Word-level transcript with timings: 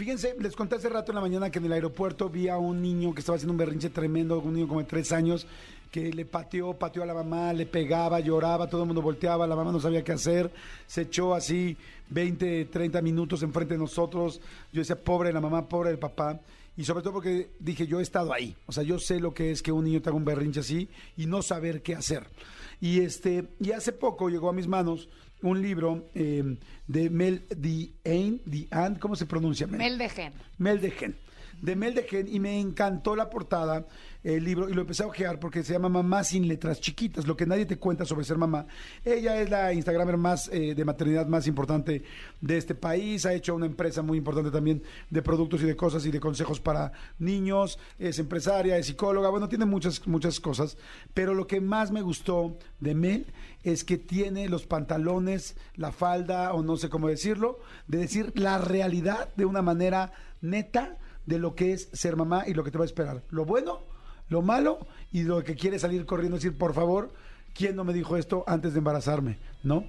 fíjense, 0.00 0.34
les 0.40 0.56
conté 0.56 0.76
hace 0.76 0.88
rato 0.88 1.12
en 1.12 1.16
la 1.16 1.20
mañana 1.20 1.50
que 1.50 1.58
en 1.58 1.66
el 1.66 1.72
aeropuerto 1.74 2.30
vi 2.30 2.48
a 2.48 2.56
un 2.56 2.80
niño 2.80 3.12
que 3.12 3.20
estaba 3.20 3.36
haciendo 3.36 3.52
un 3.52 3.58
berrinche 3.58 3.90
tremendo, 3.90 4.40
un 4.40 4.54
niño 4.54 4.66
como 4.66 4.80
de 4.80 4.86
tres 4.86 5.12
años, 5.12 5.46
que 5.90 6.10
le 6.10 6.24
pateó, 6.24 6.72
pateó 6.72 7.02
a 7.02 7.06
la 7.06 7.12
mamá, 7.12 7.52
le 7.52 7.66
pegaba, 7.66 8.18
lloraba, 8.18 8.66
todo 8.66 8.80
el 8.80 8.86
mundo 8.86 9.02
volteaba, 9.02 9.46
la 9.46 9.54
mamá 9.54 9.72
no 9.72 9.78
sabía 9.78 10.02
qué 10.02 10.12
hacer, 10.12 10.50
se 10.86 11.02
echó 11.02 11.34
así 11.34 11.76
20, 12.08 12.64
30 12.64 13.02
minutos 13.02 13.42
enfrente 13.42 13.74
de 13.74 13.78
nosotros. 13.78 14.40
Yo 14.72 14.80
decía, 14.80 14.96
pobre 14.96 15.34
la 15.34 15.40
mamá, 15.42 15.68
pobre 15.68 15.90
el 15.90 15.98
papá. 15.98 16.40
Y 16.78 16.84
sobre 16.84 17.02
todo 17.02 17.12
porque 17.12 17.50
dije, 17.58 17.86
yo 17.86 18.00
he 18.00 18.02
estado 18.02 18.32
ahí. 18.32 18.56
O 18.64 18.72
sea, 18.72 18.82
yo 18.82 18.98
sé 18.98 19.20
lo 19.20 19.34
que 19.34 19.50
es 19.50 19.60
que 19.60 19.70
un 19.70 19.84
niño 19.84 20.00
te 20.00 20.10
un 20.10 20.24
berrinche 20.24 20.60
así 20.60 20.88
y 21.18 21.26
no 21.26 21.42
saber 21.42 21.82
qué 21.82 21.94
hacer. 21.94 22.26
Y 22.80 23.00
este, 23.00 23.48
y 23.60 23.72
hace 23.72 23.92
poco 23.92 24.30
llegó 24.30 24.48
a 24.48 24.54
mis 24.54 24.66
manos 24.66 25.10
un 25.42 25.62
libro 25.62 26.10
eh, 26.14 26.58
de 26.86 27.10
Mel 27.10 27.46
Dean, 27.48 28.40
Dean, 28.44 28.96
¿cómo 28.96 29.16
se 29.16 29.26
pronuncia? 29.26 29.66
Mel 29.66 29.98
de 29.98 30.08
Gen. 30.08 30.32
Mel 30.58 30.80
de 30.80 30.90
Gen. 30.90 31.16
De 31.62 31.76
Mel 31.76 31.94
de 31.94 32.04
Gen, 32.04 32.26
y 32.28 32.40
me 32.40 32.58
encantó 32.58 33.16
la 33.16 33.28
portada, 33.28 33.86
el 34.22 34.44
libro, 34.44 34.68
y 34.68 34.74
lo 34.74 34.82
empecé 34.82 35.02
a 35.02 35.06
ojear 35.06 35.40
porque 35.40 35.62
se 35.62 35.72
llama 35.72 35.88
Mamá 35.88 36.24
sin 36.24 36.46
letras 36.46 36.80
chiquitas, 36.80 37.26
lo 37.26 37.36
que 37.36 37.46
nadie 37.46 37.66
te 37.66 37.78
cuenta 37.78 38.04
sobre 38.04 38.24
ser 38.24 38.36
mamá. 38.36 38.66
Ella 39.04 39.40
es 39.40 39.50
la 39.50 39.72
Instagramer 39.72 40.16
más 40.16 40.48
eh, 40.48 40.74
de 40.74 40.84
maternidad 40.84 41.26
más 41.26 41.46
importante 41.46 42.02
de 42.40 42.56
este 42.56 42.74
país, 42.74 43.24
ha 43.26 43.32
hecho 43.32 43.54
una 43.54 43.66
empresa 43.66 44.02
muy 44.02 44.18
importante 44.18 44.50
también 44.50 44.82
de 45.08 45.22
productos 45.22 45.62
y 45.62 45.66
de 45.66 45.76
cosas 45.76 46.04
y 46.06 46.10
de 46.10 46.20
consejos 46.20 46.60
para 46.60 46.92
niños, 47.18 47.78
es 47.98 48.18
empresaria, 48.18 48.76
es 48.76 48.86
psicóloga, 48.86 49.30
bueno, 49.30 49.48
tiene 49.48 49.64
muchas, 49.64 50.06
muchas 50.06 50.40
cosas, 50.40 50.76
pero 51.14 51.34
lo 51.34 51.46
que 51.46 51.60
más 51.60 51.90
me 51.90 52.02
gustó 52.02 52.58
de 52.80 52.94
Mel 52.94 53.26
es 53.62 53.84
que 53.84 53.98
tiene 53.98 54.48
los 54.48 54.66
pantalones, 54.66 55.56
la 55.76 55.92
falda, 55.92 56.52
o 56.54 56.62
no 56.62 56.76
sé 56.76 56.88
cómo 56.88 57.08
decirlo, 57.08 57.58
de 57.86 57.98
decir 57.98 58.32
la 58.34 58.58
realidad 58.58 59.28
de 59.36 59.44
una 59.44 59.62
manera 59.62 60.12
neta 60.40 60.98
de 61.26 61.38
lo 61.38 61.54
que 61.54 61.72
es 61.72 61.88
ser 61.92 62.16
mamá 62.16 62.44
y 62.46 62.54
lo 62.54 62.64
que 62.64 62.70
te 62.70 62.78
va 62.78 62.84
a 62.84 62.86
esperar. 62.86 63.22
Lo 63.30 63.44
bueno, 63.44 63.80
lo 64.30 64.40
malo 64.40 64.86
y 65.12 65.24
lo 65.24 65.44
que 65.44 65.54
quiere 65.54 65.78
salir 65.78 66.06
corriendo, 66.06 66.36
decir, 66.36 66.56
por 66.56 66.72
favor, 66.72 67.12
¿quién 67.52 67.76
no 67.76 67.84
me 67.84 67.92
dijo 67.92 68.16
esto 68.16 68.44
antes 68.46 68.72
de 68.72 68.78
embarazarme? 68.78 69.36
¿No? 69.62 69.84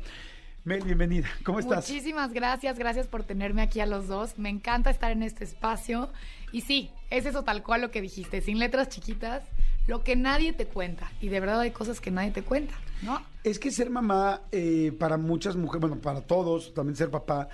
Mel, 0.63 0.83
bienvenida. 0.83 1.27
¿Cómo 1.43 1.59
estás? 1.59 1.89
Muchísimas 1.89 2.33
gracias, 2.33 2.77
gracias 2.77 3.07
por 3.07 3.23
tenerme 3.23 3.61
aquí 3.61 3.79
a 3.79 3.85
los 3.85 4.07
dos. 4.07 4.37
Me 4.37 4.49
encanta 4.49 4.89
estar 4.89 5.11
en 5.11 5.23
este 5.23 5.43
espacio. 5.43 6.09
Y 6.51 6.61
sí, 6.61 6.91
es 7.09 7.25
eso 7.25 7.43
tal 7.43 7.63
cual 7.63 7.81
lo 7.81 7.91
que 7.91 8.01
dijiste, 8.01 8.41
sin 8.41 8.59
letras 8.59 8.89
chiquitas, 8.89 9.43
lo 9.87 10.03
que 10.03 10.15
nadie 10.15 10.53
te 10.53 10.65
cuenta. 10.65 11.11
Y 11.21 11.29
de 11.29 11.39
verdad 11.39 11.61
hay 11.61 11.71
cosas 11.71 11.99
que 11.99 12.11
nadie 12.11 12.31
te 12.31 12.43
cuenta, 12.43 12.75
¿no? 13.01 13.21
Es 13.43 13.57
que 13.57 13.71
ser 13.71 13.89
mamá 13.89 14.41
eh, 14.51 14.91
para 14.99 15.17
muchas 15.17 15.55
mujeres, 15.55 15.81
bueno, 15.81 15.97
para 15.97 16.21
todos, 16.21 16.73
también 16.73 16.95
ser 16.95 17.09
papá, 17.09 17.49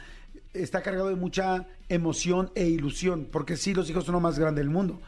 está 0.53 0.81
cargado 0.81 1.09
de 1.09 1.15
mucha 1.15 1.65
emoción 1.87 2.51
e 2.55 2.65
ilusión, 2.67 3.27
porque 3.31 3.55
sí, 3.55 3.73
los 3.73 3.89
hijos 3.89 4.05
son 4.05 4.13
lo 4.13 4.19
más 4.19 4.37
grande 4.39 4.59
del 4.59 4.69
mundo, 4.69 4.99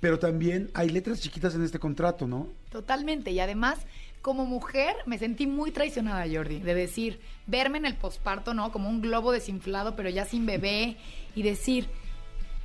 pero 0.00 0.18
también 0.18 0.70
hay 0.74 0.88
letras 0.88 1.20
chiquitas 1.20 1.54
en 1.54 1.62
este 1.64 1.78
contrato, 1.78 2.26
¿no? 2.26 2.48
Totalmente. 2.70 3.30
Y 3.30 3.40
además, 3.40 3.78
como 4.22 4.44
mujer, 4.44 4.94
me 5.06 5.18
sentí 5.18 5.46
muy 5.46 5.70
traicionada, 5.70 6.26
Jordi, 6.30 6.60
de 6.60 6.74
decir, 6.74 7.20
verme 7.46 7.78
en 7.78 7.86
el 7.86 7.94
posparto, 7.94 8.54
¿no? 8.54 8.72
Como 8.72 8.88
un 8.88 9.00
globo 9.00 9.32
desinflado, 9.32 9.96
pero 9.96 10.08
ya 10.10 10.24
sin 10.24 10.46
bebé, 10.46 10.96
y 11.34 11.42
decir, 11.42 11.88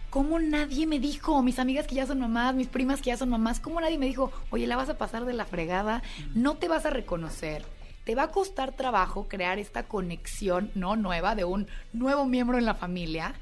¿cómo 0.09 0.39
nadie 0.39 0.87
me 0.87 0.99
dijo? 0.99 1.41
Mis 1.41 1.59
amigas 1.59 1.87
que 1.87 1.95
ya 1.95 2.05
son 2.05 2.19
mamás, 2.19 2.55
mis 2.55 2.67
primas 2.67 3.01
que 3.01 3.11
ya 3.11 3.17
son 3.17 3.29
mamás, 3.29 3.59
¿cómo 3.59 3.79
nadie 3.79 3.97
me 3.97 4.07
dijo, 4.07 4.31
oye, 4.49 4.67
la 4.67 4.75
vas 4.75 4.89
a 4.89 4.97
pasar 4.97 5.25
de 5.25 5.33
la 5.33 5.45
fregada, 5.45 6.03
no 6.35 6.55
te 6.57 6.67
vas 6.67 6.85
a 6.85 6.89
reconocer? 6.89 7.63
Te 8.03 8.15
va 8.15 8.23
a 8.23 8.31
costar 8.31 8.75
trabajo 8.75 9.27
crear 9.27 9.59
esta 9.59 9.83
conexión, 9.83 10.71
¿no? 10.73 10.95
Nueva, 10.95 11.35
de 11.35 11.45
un 11.45 11.67
nuevo 11.93 12.25
miembro 12.25 12.57
en 12.57 12.65
la 12.65 12.73
familia 12.73 13.35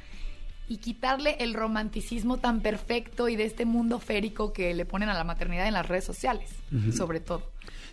y 0.69 0.78
quitarle 0.78 1.35
el 1.40 1.53
romanticismo 1.53 2.38
tan 2.38 2.62
perfecto 2.62 3.28
y 3.28 3.35
de 3.35 3.44
este 3.44 3.66
mundo 3.66 4.00
férico 4.00 4.53
que 4.53 4.74
le 4.74 4.85
ponen 4.85 5.09
a 5.09 5.13
la 5.16 5.24
maternidad 5.25 5.68
en 5.68 5.74
las 5.74 5.88
redes 5.88 6.06
sociales, 6.06 6.50
sobre 6.96 7.19
todo. 7.19 7.41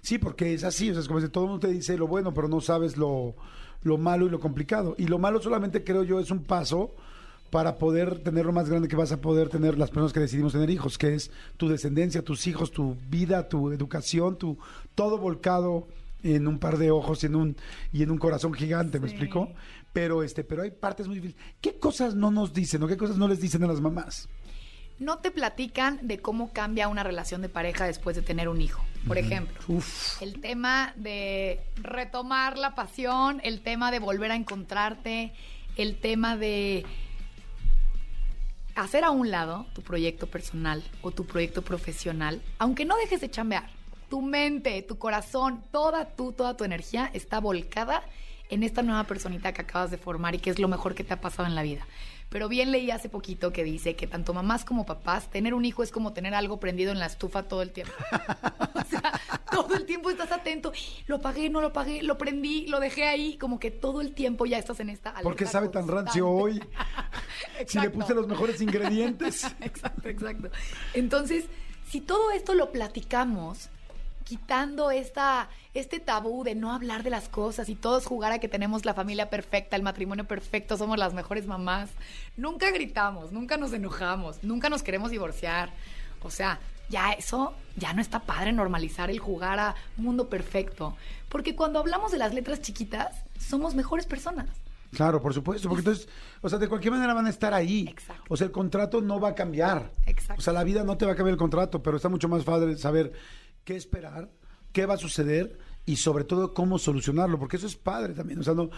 Sí, 0.02 0.18
porque 0.18 0.54
es 0.54 0.62
así, 0.62 0.90
o 0.90 0.92
sea, 0.92 1.00
es 1.02 1.08
como 1.08 1.20
si 1.20 1.28
todo 1.28 1.44
el 1.44 1.50
mundo 1.50 1.66
te 1.66 1.72
dice 1.72 1.96
lo 1.96 2.06
bueno, 2.06 2.32
pero 2.32 2.46
no 2.48 2.60
sabes 2.60 2.96
lo, 2.96 3.34
lo 3.82 3.98
malo 3.98 4.26
y 4.26 4.30
lo 4.30 4.38
complicado. 4.38 4.94
Y 4.98 5.06
lo 5.06 5.18
malo 5.18 5.40
solamente 5.42 5.82
creo 5.82 6.04
yo 6.04 6.20
es 6.20 6.30
un 6.30 6.44
paso 6.44 6.94
para 7.50 7.76
poder 7.76 8.18
tener 8.18 8.44
lo 8.44 8.52
más 8.52 8.68
grande 8.68 8.88
que 8.88 8.96
vas 8.96 9.12
a 9.12 9.20
poder 9.20 9.48
tener 9.48 9.78
las 9.78 9.90
personas 9.90 10.12
que 10.12 10.20
decidimos 10.20 10.52
tener 10.52 10.68
hijos, 10.68 10.98
que 10.98 11.14
es 11.14 11.30
tu 11.56 11.68
descendencia, 11.68 12.22
tus 12.22 12.46
hijos, 12.46 12.70
tu 12.72 12.96
vida, 13.08 13.48
tu 13.48 13.70
educación, 13.72 14.36
tu 14.36 14.58
todo 14.94 15.16
volcado 15.18 15.88
en 16.22 16.48
un 16.48 16.58
par 16.58 16.76
de 16.76 16.90
ojos 16.90 17.22
y 17.22 17.26
en 17.26 17.36
un 17.36 17.56
y 17.92 18.02
en 18.02 18.10
un 18.10 18.18
corazón 18.18 18.52
gigante, 18.52 18.98
¿me 19.00 19.08
Sí. 19.08 19.14
explico? 19.14 19.48
Pero 19.96 20.22
este, 20.22 20.44
pero 20.44 20.62
hay 20.62 20.72
partes 20.72 21.06
muy 21.06 21.16
difíciles. 21.16 21.42
¿Qué 21.58 21.78
cosas 21.78 22.14
no 22.14 22.30
nos 22.30 22.52
dicen 22.52 22.82
o 22.82 22.86
qué 22.86 22.98
cosas 22.98 23.16
no 23.16 23.28
les 23.28 23.40
dicen 23.40 23.64
a 23.64 23.66
las 23.66 23.80
mamás? 23.80 24.28
No 24.98 25.20
te 25.20 25.30
platican 25.30 26.06
de 26.06 26.20
cómo 26.20 26.52
cambia 26.52 26.88
una 26.88 27.02
relación 27.02 27.40
de 27.40 27.48
pareja 27.48 27.86
después 27.86 28.14
de 28.14 28.20
tener 28.20 28.50
un 28.50 28.60
hijo. 28.60 28.84
Por 29.08 29.16
ejemplo, 29.16 29.58
Uf. 29.68 30.20
el 30.20 30.38
tema 30.42 30.92
de 30.96 31.62
retomar 31.76 32.58
la 32.58 32.74
pasión, 32.74 33.40
el 33.42 33.62
tema 33.62 33.90
de 33.90 33.98
volver 33.98 34.32
a 34.32 34.36
encontrarte, 34.36 35.32
el 35.76 35.98
tema 35.98 36.36
de 36.36 36.84
hacer 38.74 39.02
a 39.02 39.10
un 39.12 39.30
lado 39.30 39.64
tu 39.72 39.80
proyecto 39.80 40.26
personal 40.26 40.84
o 41.00 41.10
tu 41.10 41.24
proyecto 41.24 41.62
profesional, 41.62 42.42
aunque 42.58 42.84
no 42.84 42.96
dejes 42.96 43.22
de 43.22 43.30
chambear. 43.30 43.70
Tu 44.10 44.20
mente, 44.20 44.82
tu 44.82 44.98
corazón, 44.98 45.64
toda 45.72 46.04
toda 46.04 46.54
tu 46.54 46.64
energía 46.64 47.10
está 47.14 47.40
volcada 47.40 48.02
en 48.50 48.62
esta 48.62 48.82
nueva 48.82 49.04
personita 49.04 49.52
que 49.52 49.62
acabas 49.62 49.90
de 49.90 49.98
formar 49.98 50.34
y 50.34 50.38
que 50.38 50.50
es 50.50 50.58
lo 50.58 50.68
mejor 50.68 50.94
que 50.94 51.04
te 51.04 51.14
ha 51.14 51.20
pasado 51.20 51.48
en 51.48 51.54
la 51.54 51.62
vida. 51.62 51.86
Pero 52.28 52.48
bien 52.48 52.72
leí 52.72 52.90
hace 52.90 53.08
poquito 53.08 53.52
que 53.52 53.62
dice 53.62 53.94
que 53.94 54.06
tanto 54.06 54.34
mamás 54.34 54.64
como 54.64 54.84
papás, 54.84 55.30
tener 55.30 55.54
un 55.54 55.64
hijo 55.64 55.82
es 55.82 55.92
como 55.92 56.12
tener 56.12 56.34
algo 56.34 56.58
prendido 56.58 56.90
en 56.90 56.98
la 56.98 57.06
estufa 57.06 57.44
todo 57.44 57.62
el 57.62 57.70
tiempo. 57.70 57.92
o 58.74 58.84
sea, 58.84 59.20
todo 59.50 59.76
el 59.76 59.86
tiempo 59.86 60.10
estás 60.10 60.32
atento. 60.32 60.72
Lo 61.06 61.16
apagué, 61.16 61.48
no 61.50 61.60
lo 61.60 61.68
apagué, 61.68 62.02
lo 62.02 62.18
prendí, 62.18 62.66
lo 62.66 62.80
dejé 62.80 63.04
ahí, 63.04 63.38
como 63.38 63.60
que 63.60 63.70
todo 63.70 64.00
el 64.00 64.12
tiempo 64.12 64.44
ya 64.44 64.58
estás 64.58 64.80
en 64.80 64.90
esta 64.90 65.14
¿Por 65.14 65.36
qué 65.36 65.46
sabe 65.46 65.68
tan 65.68 65.86
rancio 65.86 66.28
hoy? 66.28 66.60
si 67.66 67.78
le 67.78 67.90
puse 67.90 68.12
los 68.12 68.26
mejores 68.26 68.60
ingredientes. 68.60 69.44
Exacto, 69.60 70.08
exacto. 70.08 70.50
Entonces, 70.94 71.44
si 71.88 72.00
todo 72.00 72.32
esto 72.32 72.54
lo 72.54 72.72
platicamos, 72.72 73.68
quitando 74.26 74.90
esta, 74.90 75.48
este 75.72 76.00
tabú 76.00 76.42
de 76.42 76.56
no 76.56 76.72
hablar 76.72 77.04
de 77.04 77.10
las 77.10 77.28
cosas 77.28 77.68
y 77.68 77.76
todos 77.76 78.06
jugar 78.06 78.32
a 78.32 78.40
que 78.40 78.48
tenemos 78.48 78.84
la 78.84 78.92
familia 78.92 79.30
perfecta, 79.30 79.76
el 79.76 79.82
matrimonio 79.82 80.24
perfecto, 80.24 80.76
somos 80.76 80.98
las 80.98 81.14
mejores 81.14 81.46
mamás, 81.46 81.90
nunca 82.36 82.70
gritamos, 82.72 83.30
nunca 83.30 83.56
nos 83.56 83.72
enojamos, 83.72 84.42
nunca 84.42 84.68
nos 84.68 84.82
queremos 84.82 85.12
divorciar. 85.12 85.70
O 86.22 86.30
sea, 86.30 86.58
ya 86.88 87.12
eso, 87.12 87.54
ya 87.76 87.92
no 87.92 88.02
está 88.02 88.18
padre 88.18 88.52
normalizar 88.52 89.10
el 89.10 89.20
jugar 89.20 89.60
a 89.60 89.76
mundo 89.96 90.28
perfecto. 90.28 90.96
Porque 91.28 91.54
cuando 91.54 91.78
hablamos 91.78 92.10
de 92.10 92.18
las 92.18 92.34
letras 92.34 92.60
chiquitas, 92.60 93.14
somos 93.38 93.76
mejores 93.76 94.06
personas. 94.06 94.48
Claro, 94.92 95.20
por 95.22 95.34
supuesto, 95.34 95.68
porque 95.68 95.80
entonces, 95.80 96.08
o 96.40 96.48
sea, 96.48 96.58
de 96.58 96.68
cualquier 96.68 96.92
manera 96.92 97.14
van 97.14 97.26
a 97.26 97.30
estar 97.30 97.54
ahí. 97.54 97.86
Exacto. 97.88 98.24
O 98.28 98.36
sea, 98.36 98.46
el 98.46 98.52
contrato 98.52 99.00
no 99.00 99.20
va 99.20 99.30
a 99.30 99.34
cambiar. 99.34 99.92
Exacto. 100.06 100.40
O 100.40 100.42
sea, 100.42 100.52
la 100.52 100.64
vida 100.64 100.82
no 100.82 100.96
te 100.96 101.06
va 101.06 101.12
a 101.12 101.14
cambiar 101.14 101.34
el 101.34 101.38
contrato, 101.38 101.82
pero 101.82 101.96
está 101.96 102.08
mucho 102.08 102.28
más 102.28 102.42
padre 102.44 102.76
saber 102.76 103.12
qué 103.66 103.76
esperar, 103.76 104.30
qué 104.72 104.86
va 104.86 104.94
a 104.94 104.98
suceder 104.98 105.58
y 105.84 105.96
sobre 105.96 106.24
todo 106.24 106.54
cómo 106.54 106.78
solucionarlo, 106.78 107.38
porque 107.38 107.56
eso 107.56 107.66
es 107.66 107.76
padre 107.76 108.14
también. 108.14 108.38
O 108.38 108.42
sea, 108.42 108.54
no 108.54 108.70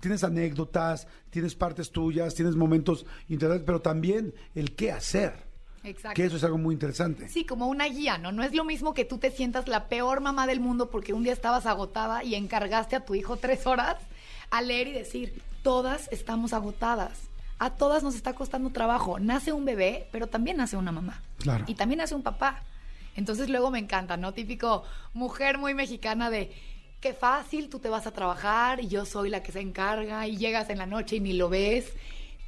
tienes 0.00 0.24
anécdotas, 0.24 1.06
tienes 1.30 1.54
partes 1.54 1.92
tuyas, 1.92 2.34
tienes 2.34 2.56
momentos 2.56 3.06
interesantes, 3.28 3.64
pero 3.64 3.80
también 3.80 4.34
el 4.54 4.74
qué 4.74 4.90
hacer, 4.90 5.34
Exacto. 5.84 6.16
que 6.16 6.24
eso 6.24 6.36
es 6.36 6.44
algo 6.44 6.56
muy 6.58 6.72
interesante. 6.74 7.28
Sí, 7.28 7.44
como 7.44 7.68
una 7.68 7.84
guía, 7.84 8.16
¿no? 8.16 8.32
No 8.32 8.42
es 8.42 8.54
lo 8.54 8.64
mismo 8.64 8.94
que 8.94 9.04
tú 9.04 9.18
te 9.18 9.30
sientas 9.30 9.68
la 9.68 9.88
peor 9.88 10.20
mamá 10.22 10.46
del 10.46 10.60
mundo 10.60 10.90
porque 10.90 11.12
un 11.12 11.22
día 11.22 11.34
estabas 11.34 11.66
agotada 11.66 12.24
y 12.24 12.34
encargaste 12.34 12.96
a 12.96 13.04
tu 13.04 13.14
hijo 13.14 13.36
tres 13.36 13.66
horas 13.66 13.96
a 14.50 14.62
leer 14.62 14.88
y 14.88 14.92
decir, 14.92 15.42
todas 15.62 16.08
estamos 16.10 16.54
agotadas. 16.54 17.18
A 17.58 17.70
todas 17.70 18.02
nos 18.02 18.14
está 18.16 18.32
costando 18.32 18.70
trabajo. 18.70 19.20
Nace 19.20 19.52
un 19.52 19.64
bebé, 19.66 20.08
pero 20.10 20.26
también 20.26 20.56
nace 20.56 20.76
una 20.76 20.90
mamá. 20.90 21.20
Claro. 21.38 21.64
Y 21.68 21.74
también 21.74 21.98
nace 21.98 22.14
un 22.14 22.22
papá. 22.22 22.64
Entonces 23.16 23.48
luego 23.48 23.70
me 23.70 23.78
encanta, 23.78 24.16
¿no? 24.16 24.32
Típico 24.32 24.84
mujer 25.12 25.58
muy 25.58 25.74
mexicana 25.74 26.30
de 26.30 26.52
qué 27.00 27.12
fácil, 27.12 27.68
tú 27.68 27.78
te 27.78 27.88
vas 27.88 28.06
a 28.06 28.12
trabajar 28.12 28.80
y 28.80 28.88
yo 28.88 29.04
soy 29.04 29.28
la 29.28 29.42
que 29.42 29.52
se 29.52 29.60
encarga 29.60 30.26
y 30.26 30.36
llegas 30.36 30.70
en 30.70 30.78
la 30.78 30.86
noche 30.86 31.16
y 31.16 31.20
ni 31.20 31.32
lo 31.32 31.48
ves. 31.48 31.92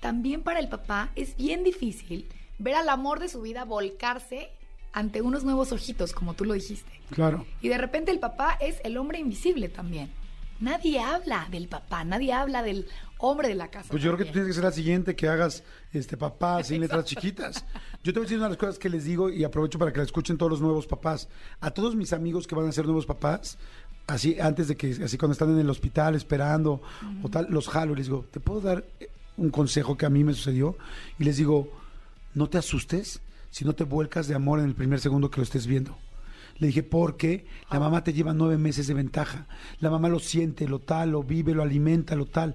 También 0.00 0.43
para 0.43 0.61
el 0.61 0.69
papá 0.69 1.11
es 1.16 1.37
bien 1.37 1.64
difícil 1.64 2.28
ver 2.58 2.76
al 2.76 2.88
amor 2.88 3.20
de 3.20 3.28
su 3.28 3.43
vida 3.43 3.64
volcarse 3.64 4.50
ante 4.93 5.22
unos 5.22 5.43
nuevos 5.44 5.72
ojitos, 5.72 6.12
como 6.12 6.34
tú 6.34 6.44
lo 6.44 6.55
dijiste. 6.55 7.00
Claro. 7.11 7.44
Y 7.61 7.69
de 7.69 7.78
repente 7.78 8.12
el 8.12 8.20
papá 8.20 8.56
es 8.61 8.81
el 8.84 8.96
hombre 8.96 9.19
invisible 9.19 9.69
también. 9.69 10.11
Nadie 10.60 11.00
habla 11.00 11.48
del 11.50 11.68
papá, 11.68 12.04
nadie 12.04 12.32
habla 12.32 12.62
del 12.62 12.86
hombre 13.18 13.48
de 13.48 13.54
la 13.54 13.68
casa. 13.68 13.88
Pues 13.90 14.02
yo 14.02 14.12
creo 14.12 14.18
que 14.18 14.24
tú 14.26 14.32
tienes 14.32 14.48
que 14.48 14.54
ser 14.54 14.64
la 14.64 14.70
siguiente 14.70 15.16
que 15.16 15.28
hagas 15.28 15.64
este 15.92 16.16
papá 16.16 16.62
sin 16.62 16.80
letras 16.80 17.04
chiquitas. 17.04 17.64
Yo 18.02 18.12
te 18.12 18.18
voy 18.18 18.24
a 18.24 18.26
decir 18.26 18.38
una 18.38 18.46
de 18.46 18.50
las 18.50 18.58
cosas 18.58 18.78
que 18.78 18.88
les 18.88 19.04
digo 19.04 19.30
y 19.30 19.44
aprovecho 19.44 19.78
para 19.78 19.92
que 19.92 19.98
la 19.98 20.04
escuchen 20.04 20.38
todos 20.38 20.52
los 20.52 20.60
nuevos 20.60 20.86
papás. 20.86 21.28
A 21.60 21.70
todos 21.70 21.96
mis 21.96 22.12
amigos 22.12 22.46
que 22.46 22.54
van 22.54 22.68
a 22.68 22.72
ser 22.72 22.84
nuevos 22.84 23.06
papás, 23.06 23.58
así 24.06 24.38
antes 24.38 24.68
de 24.68 24.76
que, 24.76 24.90
así 25.04 25.18
cuando 25.18 25.32
están 25.32 25.50
en 25.50 25.58
el 25.58 25.70
hospital 25.70 26.14
esperando 26.14 26.82
o 27.22 27.28
tal, 27.28 27.46
los 27.50 27.68
jalo 27.68 27.94
y 27.94 27.96
les 27.96 28.06
digo, 28.06 28.26
¿te 28.30 28.40
puedo 28.40 28.60
dar 28.60 28.84
eh, 29.00 29.08
un 29.36 29.50
consejo 29.50 29.96
que 29.96 30.06
a 30.06 30.10
mí 30.10 30.22
me 30.22 30.34
sucedió? 30.34 30.76
Y 31.18 31.24
les 31.24 31.36
digo, 31.36 31.68
no 32.34 32.48
te 32.48 32.58
asustes 32.58 33.20
si 33.50 33.64
no 33.64 33.74
te 33.74 33.84
vuelcas 33.84 34.28
de 34.28 34.34
amor 34.34 34.58
en 34.58 34.66
el 34.66 34.74
primer 34.74 35.00
segundo 35.00 35.30
que 35.30 35.38
lo 35.38 35.44
estés 35.44 35.66
viendo. 35.66 35.96
Le 36.56 36.68
dije, 36.68 36.82
porque 36.82 37.46
la 37.70 37.80
mamá 37.80 38.04
te 38.04 38.12
lleva 38.12 38.32
nueve 38.32 38.58
meses 38.58 38.86
de 38.86 38.94
ventaja. 38.94 39.46
La 39.80 39.90
mamá 39.90 40.08
lo 40.08 40.20
siente, 40.20 40.68
lo 40.68 40.78
tal, 40.78 41.10
lo 41.10 41.22
vive, 41.22 41.54
lo 41.54 41.62
alimenta, 41.62 42.14
lo 42.14 42.26
tal. 42.26 42.54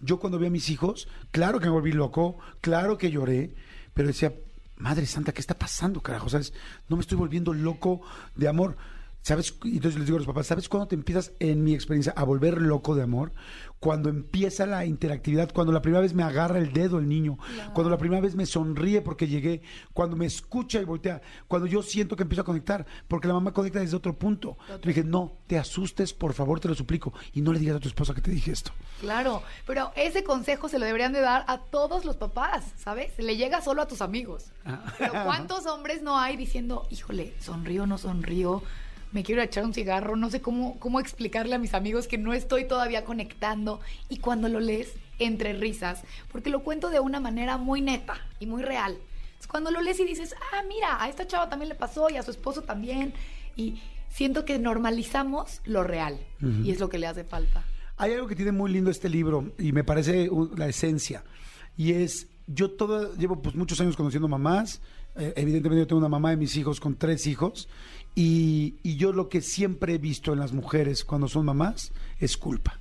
Yo 0.00 0.18
cuando 0.18 0.38
vi 0.38 0.46
a 0.46 0.50
mis 0.50 0.70
hijos, 0.70 1.08
claro 1.30 1.58
que 1.58 1.66
me 1.66 1.72
volví 1.72 1.92
loco, 1.92 2.38
claro 2.60 2.98
que 2.98 3.10
lloré, 3.10 3.54
pero 3.94 4.08
decía, 4.08 4.32
Madre 4.76 5.06
Santa, 5.06 5.32
¿qué 5.32 5.40
está 5.40 5.58
pasando, 5.58 6.00
carajo? 6.00 6.28
¿Sabes? 6.28 6.52
No 6.88 6.96
me 6.96 7.02
estoy 7.02 7.18
volviendo 7.18 7.52
loco 7.52 8.00
de 8.36 8.48
amor. 8.48 8.76
¿Sabes? 9.22 9.54
Y 9.64 9.76
Entonces 9.76 9.98
les 9.98 10.06
digo 10.06 10.16
a 10.16 10.20
los 10.20 10.26
papás, 10.26 10.46
¿sabes 10.46 10.68
cuándo 10.68 10.88
te 10.88 10.94
empiezas, 10.94 11.32
en 11.38 11.62
mi 11.62 11.74
experiencia, 11.74 12.14
a 12.16 12.24
volver 12.24 12.60
loco 12.62 12.94
de 12.94 13.02
amor? 13.02 13.32
Cuando 13.80 14.08
empieza 14.08 14.66
la 14.66 14.86
interactividad, 14.86 15.52
cuando 15.52 15.72
la 15.72 15.82
primera 15.82 16.00
vez 16.00 16.14
me 16.14 16.24
agarra 16.24 16.58
el 16.58 16.72
dedo 16.72 16.98
el 16.98 17.08
niño, 17.08 17.38
cuando 17.74 17.90
la 17.90 17.98
primera 17.98 18.20
vez 18.20 18.34
me 18.34 18.46
sonríe 18.46 19.02
porque 19.02 19.28
llegué, 19.28 19.62
cuando 19.92 20.16
me 20.16 20.26
escucha 20.26 20.80
y 20.80 20.84
voltea, 20.84 21.20
cuando 21.46 21.68
yo 21.68 21.82
siento 21.82 22.16
que 22.16 22.22
empiezo 22.22 22.42
a 22.42 22.44
conectar, 22.44 22.86
porque 23.06 23.28
la 23.28 23.34
mamá 23.34 23.52
conecta 23.52 23.78
desde 23.78 23.96
otro 23.96 24.18
punto. 24.18 24.56
Le 24.68 24.78
dije, 24.94 25.04
no, 25.04 25.38
te 25.46 25.58
asustes, 25.58 26.12
por 26.12 26.32
favor, 26.32 26.58
te 26.58 26.66
lo 26.66 26.74
suplico, 26.74 27.12
y 27.32 27.40
no 27.40 27.52
le 27.52 27.60
digas 27.60 27.76
a 27.76 27.80
tu 27.80 27.88
esposa 27.88 28.14
que 28.14 28.20
te 28.20 28.32
dije 28.32 28.50
esto. 28.50 28.72
Claro, 29.00 29.42
pero 29.66 29.92
ese 29.94 30.24
consejo 30.24 30.68
se 30.68 30.78
lo 30.80 30.86
deberían 30.86 31.12
de 31.12 31.20
dar 31.20 31.44
a 31.46 31.58
todos 31.58 32.04
los 32.04 32.16
papás, 32.16 32.64
¿sabes? 32.76 33.16
Le 33.18 33.36
llega 33.36 33.60
solo 33.60 33.82
a 33.82 33.86
tus 33.86 34.00
amigos. 34.00 34.46
Ah. 34.64 34.82
Pero 34.98 35.12
¿cuántos 35.24 35.66
hombres 35.66 36.02
no 36.02 36.18
hay 36.18 36.36
diciendo, 36.36 36.86
híjole, 36.90 37.34
sonrío, 37.38 37.86
no 37.86 37.96
sonrío? 37.98 38.62
Me 39.12 39.22
quiero 39.22 39.42
echar 39.42 39.64
un 39.64 39.74
cigarro, 39.74 40.16
no 40.16 40.30
sé 40.30 40.40
cómo, 40.40 40.78
cómo 40.78 41.00
explicarle 41.00 41.54
a 41.54 41.58
mis 41.58 41.74
amigos 41.74 42.06
que 42.06 42.18
no 42.18 42.34
estoy 42.34 42.66
todavía 42.66 43.04
conectando. 43.04 43.80
Y 44.08 44.18
cuando 44.18 44.48
lo 44.48 44.60
lees, 44.60 44.94
entre 45.18 45.52
risas, 45.52 46.02
porque 46.30 46.50
lo 46.50 46.62
cuento 46.62 46.90
de 46.90 47.00
una 47.00 47.20
manera 47.20 47.56
muy 47.56 47.80
neta 47.80 48.14
y 48.38 48.46
muy 48.46 48.62
real. 48.62 48.96
Es 49.40 49.46
cuando 49.46 49.70
lo 49.70 49.80
lees 49.80 50.00
y 50.00 50.04
dices, 50.04 50.34
ah, 50.52 50.62
mira, 50.68 51.02
a 51.02 51.08
esta 51.08 51.26
chava 51.26 51.48
también 51.48 51.68
le 51.68 51.74
pasó 51.74 52.08
y 52.10 52.16
a 52.16 52.22
su 52.22 52.30
esposo 52.30 52.62
también. 52.62 53.12
Y 53.56 53.80
siento 54.08 54.44
que 54.44 54.58
normalizamos 54.58 55.60
lo 55.64 55.84
real. 55.84 56.18
Y 56.62 56.70
es 56.70 56.80
lo 56.80 56.88
que 56.88 56.98
le 56.98 57.06
hace 57.06 57.24
falta. 57.24 57.64
Hay 57.96 58.12
algo 58.12 58.28
que 58.28 58.36
tiene 58.36 58.52
muy 58.52 58.70
lindo 58.70 58.90
este 58.90 59.08
libro 59.08 59.52
y 59.58 59.72
me 59.72 59.82
parece 59.82 60.30
uh, 60.30 60.54
la 60.56 60.68
esencia 60.68 61.24
y 61.76 61.92
es 61.92 62.28
yo 62.46 62.70
todo 62.70 63.14
llevo 63.16 63.42
pues 63.42 63.54
muchos 63.54 63.80
años 63.80 63.96
conociendo 63.96 64.28
mamás 64.28 64.80
eh, 65.16 65.32
evidentemente 65.36 65.82
yo 65.82 65.86
tengo 65.86 65.98
una 65.98 66.08
mamá 66.08 66.30
de 66.30 66.36
mis 66.36 66.56
hijos 66.56 66.80
con 66.80 66.96
tres 66.96 67.26
hijos 67.26 67.68
y, 68.20 68.96
yo 68.96 69.12
lo 69.12 69.28
que 69.28 69.40
siempre 69.40 69.94
he 69.94 69.98
visto 69.98 70.32
en 70.32 70.40
las 70.40 70.52
mujeres 70.52 71.04
cuando 71.04 71.28
son 71.28 71.46
mamás 71.46 71.92
es 72.18 72.36
culpa 72.36 72.80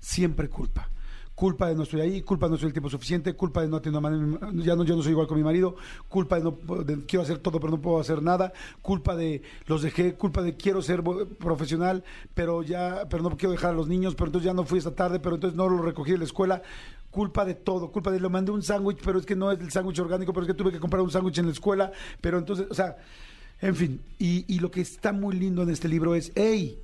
siempre 0.00 0.48
culpa 0.48 0.88
culpa 1.34 1.68
de 1.68 1.74
no 1.74 1.82
estoy 1.82 2.00
ahí, 2.00 2.22
culpa 2.22 2.46
de 2.46 2.52
no 2.52 2.56
soy 2.58 2.68
el 2.68 2.72
tiempo 2.72 2.88
suficiente, 2.88 3.34
culpa 3.34 3.60
de 3.60 3.68
no 3.68 4.00
manera- 4.00 4.50
ya 4.54 4.74
no 4.74 4.84
yo 4.84 4.96
no 4.96 5.02
soy 5.02 5.12
igual 5.12 5.28
con 5.28 5.36
mi 5.36 5.44
marido, 5.44 5.76
culpa 6.08 6.36
de 6.36 6.42
no 6.42 6.52
de 6.84 7.04
quiero 7.04 7.22
hacer 7.22 7.38
todo 7.38 7.60
pero 7.60 7.70
no 7.70 7.80
puedo 7.82 8.00
hacer 8.00 8.22
nada, 8.22 8.52
culpa 8.80 9.14
de 9.14 9.42
los 9.66 9.82
dejé, 9.82 10.14
culpa 10.14 10.40
de 10.40 10.56
quiero 10.56 10.80
ser 10.80 11.02
profesional, 11.38 12.02
pero 12.34 12.62
ya 12.62 13.06
pero 13.10 13.22
no 13.22 13.36
quiero 13.36 13.52
dejar 13.52 13.72
a 13.72 13.74
los 13.74 13.88
niños, 13.88 14.14
pero 14.14 14.28
entonces 14.28 14.46
ya 14.46 14.54
no 14.54 14.64
fui 14.64 14.78
esta 14.78 14.94
tarde, 14.94 15.20
pero 15.20 15.34
entonces 15.34 15.56
no 15.56 15.68
lo 15.68 15.82
recogí 15.82 16.12
de 16.12 16.18
la 16.18 16.24
escuela. 16.24 16.62
Culpa 17.10 17.44
de 17.44 17.54
todo, 17.54 17.92
culpa 17.92 18.10
de 18.10 18.20
le 18.20 18.28
mandé 18.28 18.52
un 18.52 18.62
sándwich, 18.62 19.00
pero 19.04 19.18
es 19.18 19.26
que 19.26 19.36
no 19.36 19.52
es 19.52 19.60
el 19.60 19.70
sándwich 19.70 19.98
orgánico, 20.00 20.32
pero 20.32 20.44
es 20.44 20.52
que 20.52 20.54
tuve 20.54 20.72
que 20.72 20.80
comprar 20.80 21.02
un 21.02 21.10
sándwich 21.10 21.38
en 21.38 21.46
la 21.46 21.52
escuela, 21.52 21.92
pero 22.20 22.38
entonces, 22.38 22.66
o 22.70 22.74
sea, 22.74 22.96
en 23.60 23.76
fin, 23.76 24.00
y, 24.18 24.44
y 24.52 24.60
lo 24.60 24.70
que 24.70 24.80
está 24.80 25.12
muy 25.12 25.36
lindo 25.36 25.62
en 25.62 25.70
este 25.70 25.88
libro 25.88 26.14
es, 26.14 26.32
hey, 26.34 26.78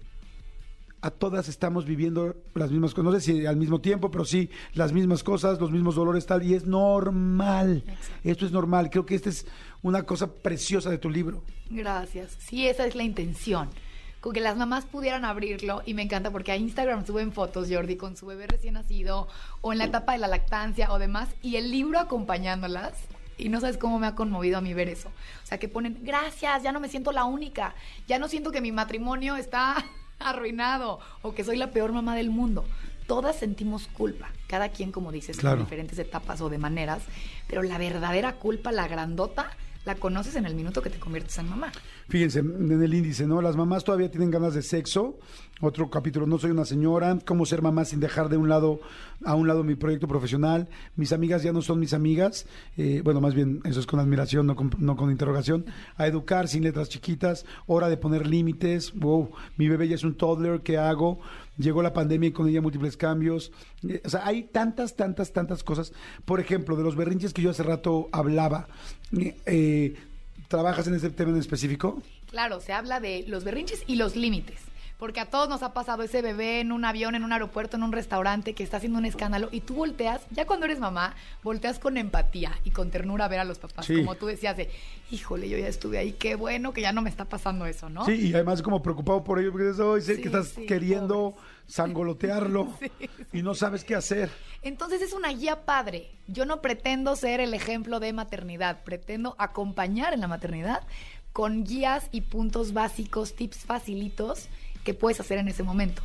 a 1.05 1.11
todas 1.11 1.51
estamos 1.51 1.85
viviendo 1.85 2.35
las 2.55 2.71
mismas 2.71 2.95
cosas, 2.95 3.05
no 3.05 3.13
sé 3.13 3.21
si 3.21 3.45
al 3.45 3.59
mismo 3.59 3.79
tiempo, 3.79 4.11
pero 4.11 4.25
sí 4.25 4.49
las 4.73 4.95
mismas 4.95 5.23
cosas, 5.23 5.61
los 5.61 5.71
mismos 5.71 5.97
dolores, 5.97 6.25
tal, 6.25 6.43
y 6.43 6.55
es 6.55 6.65
normal. 6.65 7.85
Esto 8.25 8.47
es 8.47 8.53
normal. 8.53 8.89
Creo 8.89 9.05
que 9.05 9.15
esta 9.15 9.29
es 9.29 9.47
una 9.83 10.05
cosa 10.05 10.33
preciosa 10.33 10.89
de 10.89 10.97
tu 10.97 11.11
libro. 11.11 11.45
Gracias. 11.69 12.39
Sí, 12.39 12.67
esa 12.67 12.87
es 12.87 12.95
la 12.95 13.03
intención. 13.03 13.69
Con 14.23 14.33
que 14.33 14.41
las 14.41 14.57
mamás 14.57 14.87
pudieran 14.87 15.27
abrirlo 15.27 15.83
y 15.85 15.93
me 15.93 16.01
encanta 16.01 16.31
porque 16.31 16.53
a 16.53 16.57
Instagram 16.57 17.05
suben 17.05 17.33
fotos, 17.33 17.69
Jordi, 17.71 17.97
con 17.97 18.17
su 18.17 18.25
bebé 18.25 18.47
recién 18.47 18.73
nacido 18.73 19.29
o 19.61 19.73
en 19.73 19.79
la 19.81 19.85
etapa 19.85 20.13
de 20.13 20.19
la 20.21 20.29
lactancia 20.29 20.91
o 20.91 20.99
demás 20.99 21.29
y 21.43 21.57
el 21.57 21.71
libro 21.71 21.99
acompañándolas. 21.99 22.95
Y 23.37 23.49
no 23.49 23.61
sabes 23.61 23.79
cómo 23.79 23.99
me 23.99 24.07
ha 24.07 24.15
conmovido 24.15 24.59
a 24.59 24.61
mí 24.61 24.75
ver 24.75 24.89
eso. 24.89 25.09
O 25.43 25.47
sea, 25.47 25.59
que 25.59 25.69
ponen, 25.69 25.99
gracias, 26.03 26.63
ya 26.63 26.73
no 26.73 26.81
me 26.81 26.89
siento 26.89 27.11
la 27.13 27.25
única, 27.25 27.75
ya 28.07 28.19
no 28.19 28.29
siento 28.29 28.51
que 28.53 28.61
mi 28.61 28.71
matrimonio 28.73 29.37
está 29.37 29.85
arruinado 30.19 31.01
o 31.23 31.35
que 31.35 31.45
soy 31.45 31.57
la 31.57 31.71
peor 31.71 31.93
mamá 31.93 32.15
del 32.17 32.31
mundo. 32.31 32.65
Todas 33.07 33.37
sentimos 33.37 33.87
culpa, 33.89 34.31
cada 34.47 34.71
quien, 34.71 34.91
como 34.93 35.13
dices, 35.13 35.37
Claro. 35.37 35.59
en 35.59 35.65
diferentes 35.65 35.99
etapas 35.99 36.41
o 36.41 36.49
de 36.49 36.59
maneras, 36.59 37.03
pero 37.49 37.63
la 37.63 37.77
verdadera 37.77 38.35
culpa, 38.35 38.73
la 38.73 38.89
grandota, 38.89 39.51
la 39.85 39.95
conoces 39.95 40.37
en 40.37 40.47
el 40.47 40.55
minuto 40.55 40.83
que 40.83 40.91
te 40.91 40.99
conviertes 40.99 41.39
en 41.39 41.49
mamá. 41.49 41.71
Fíjense 42.09 42.41
en 42.41 42.83
el 42.83 42.95
índice, 42.95 43.27
¿no? 43.27 43.43
Las 43.43 43.57
mamás 43.57 43.85
todavía 43.85 44.11
tienen 44.11 44.31
ganas 44.31 44.55
de 44.55 44.63
sexo. 44.63 45.19
Otro 45.61 45.89
capítulo, 45.89 46.27
no 46.27 46.39
soy 46.39 46.51
una 46.51 46.65
señora. 46.65 47.19
Cómo 47.25 47.47
ser 47.47 47.63
mamá 47.63 47.85
sin 47.85 48.01
dejar 48.01 48.29
de 48.29 48.37
un 48.37 48.49
lado 48.49 48.81
a 49.25 49.35
un 49.35 49.47
lado 49.47 49.63
mi 49.63 49.75
proyecto 49.75 50.09
profesional. 50.09 50.69
Mis 50.97 51.13
amigas 51.13 51.43
ya 51.43 51.53
no 51.53 51.63
son 51.63 51.81
mis 51.81 51.93
amigas. 51.93 52.47
Eh, 52.77 53.03
bueno, 53.05 53.21
más 53.21 53.35
bien 53.35 53.61
eso 53.65 53.81
es 53.81 53.87
con 53.87 54.01
admiración, 54.01 54.47
no 54.47 54.57
con, 54.57 54.71
no 54.79 54.97
con 54.97 55.11
interrogación. 55.11 55.67
A 55.97 56.07
educar 56.07 56.49
sin 56.49 56.65
letras 56.65 56.89
chiquitas. 56.89 57.47
Hora 57.67 57.89
de 57.89 57.97
poner 57.97 58.27
límites. 58.27 58.93
Wow, 58.95 59.31
mi 59.57 59.69
bebé 59.69 59.89
ya 59.89 59.95
es 59.95 60.05
un 60.05 60.17
toddler. 60.17 60.61
¿Qué 60.61 60.79
hago? 60.79 61.21
Llegó 61.57 61.83
la 61.83 61.93
pandemia 61.93 62.29
y 62.29 62.33
con 62.33 62.49
ella 62.49 62.61
múltiples 62.61 62.97
cambios. 62.97 63.53
Eh, 63.89 64.03
o 64.05 64.09
sea, 64.09 64.27
hay 64.27 64.45
tantas, 64.45 64.97
tantas, 64.97 65.33
tantas 65.33 65.63
cosas. 65.63 65.93
Por 66.25 66.41
ejemplo, 66.41 66.77
de 66.77 66.83
los 66.83 66.97
berrinches 66.97 67.33
que 67.33 67.43
yo 67.43 67.51
hace 67.51 67.63
rato 67.63 68.09
hablaba. 68.13 68.67
eh, 69.17 69.37
eh, 69.47 69.95
¿Trabajas 70.49 70.87
en 70.87 70.95
ese 70.95 71.11
tema 71.11 71.31
en 71.31 71.39
específico? 71.39 72.03
Claro, 72.31 72.61
se 72.61 72.73
habla 72.73 73.01
de 73.01 73.25
los 73.29 73.45
berrinches 73.45 73.83
y 73.87 73.97
los 73.97 74.17
límites. 74.17 74.61
Porque 74.99 75.21
a 75.21 75.27
todos 75.27 75.49
nos 75.49 75.63
ha 75.63 75.73
pasado 75.73 76.03
ese 76.03 76.23
bebé 76.23 76.61
en 76.61 76.71
un 76.73 76.85
avión, 76.85 77.15
en 77.15 77.25
un 77.25 77.33
aeropuerto, 77.33 77.77
en 77.77 77.83
un 77.83 77.93
restaurante 77.93 78.55
que 78.55 78.63
está 78.63 78.77
haciendo 78.77 78.99
un 78.99 79.05
escándalo 79.05 79.49
y 79.51 79.61
tú 79.61 79.75
volteas, 79.75 80.23
ya 80.31 80.47
cuando 80.47 80.67
eres 80.67 80.79
mamá, 80.79 81.15
volteas 81.43 81.79
con 81.79 81.97
empatía 81.97 82.53
y 82.65 82.71
con 82.71 82.91
ternura 82.91 83.25
a 83.25 83.29
ver 83.29 83.41
a 83.41 83.45
los 83.45 83.59
papás. 83.59 83.87
Sí. 83.87 83.97
Como 83.97 84.15
tú 84.15 84.27
decías 84.27 84.57
de, 84.57 84.71
híjole, 85.11 85.49
yo 85.49 85.59
ya 85.59 85.67
estuve 85.69 85.99
ahí, 85.99 86.13
qué 86.13 86.37
bueno 86.37 86.73
que 86.73 86.81
ya 86.81 86.93
no 86.93 87.03
me 87.03 87.11
está 87.11 87.25
pasando 87.25 87.67
eso, 87.67 87.91
¿no? 87.91 88.05
Sí, 88.07 88.13
y 88.29 88.35
además 88.35 88.63
como 88.63 88.83
preocupado 88.83 89.25
por 89.25 89.41
ello, 89.41 89.51
porque 89.53 89.73
"Ay, 89.77 90.01
sé 90.01 90.15
Sí, 90.17 90.23
que 90.23 90.29
estás 90.29 90.49
sí, 90.51 90.65
queriendo 90.67 91.33
pobres. 91.33 91.45
sangolotearlo 91.67 92.69
y 93.33 93.43
no 93.43 93.55
sabes 93.55 93.85
qué 93.85 93.95
hacer. 93.97 94.31
Entonces 94.63 95.03
es 95.03 95.13
una 95.13 95.29
guía 95.31 95.65
padre. 95.65 96.11
Yo 96.29 96.47
no 96.47 96.61
pretendo 96.63 97.17
ser 97.17 97.41
el 97.41 97.53
ejemplo 97.53 98.01
de 98.01 98.13
maternidad, 98.13 98.83
pretendo 98.85 99.35
acompañar 99.39 100.15
en 100.15 100.21
la 100.21 100.29
maternidad 100.29 100.83
con 101.33 101.65
guías 101.65 102.09
y 102.13 102.21
puntos 102.21 102.73
básicos, 102.73 103.35
tips 103.35 103.59
facilitos 103.65 104.49
que 104.85 104.95
puedes 104.95 105.21
hacer 105.21 105.39
en 105.39 105.49
ese 105.49 105.63
momento. 105.63 106.03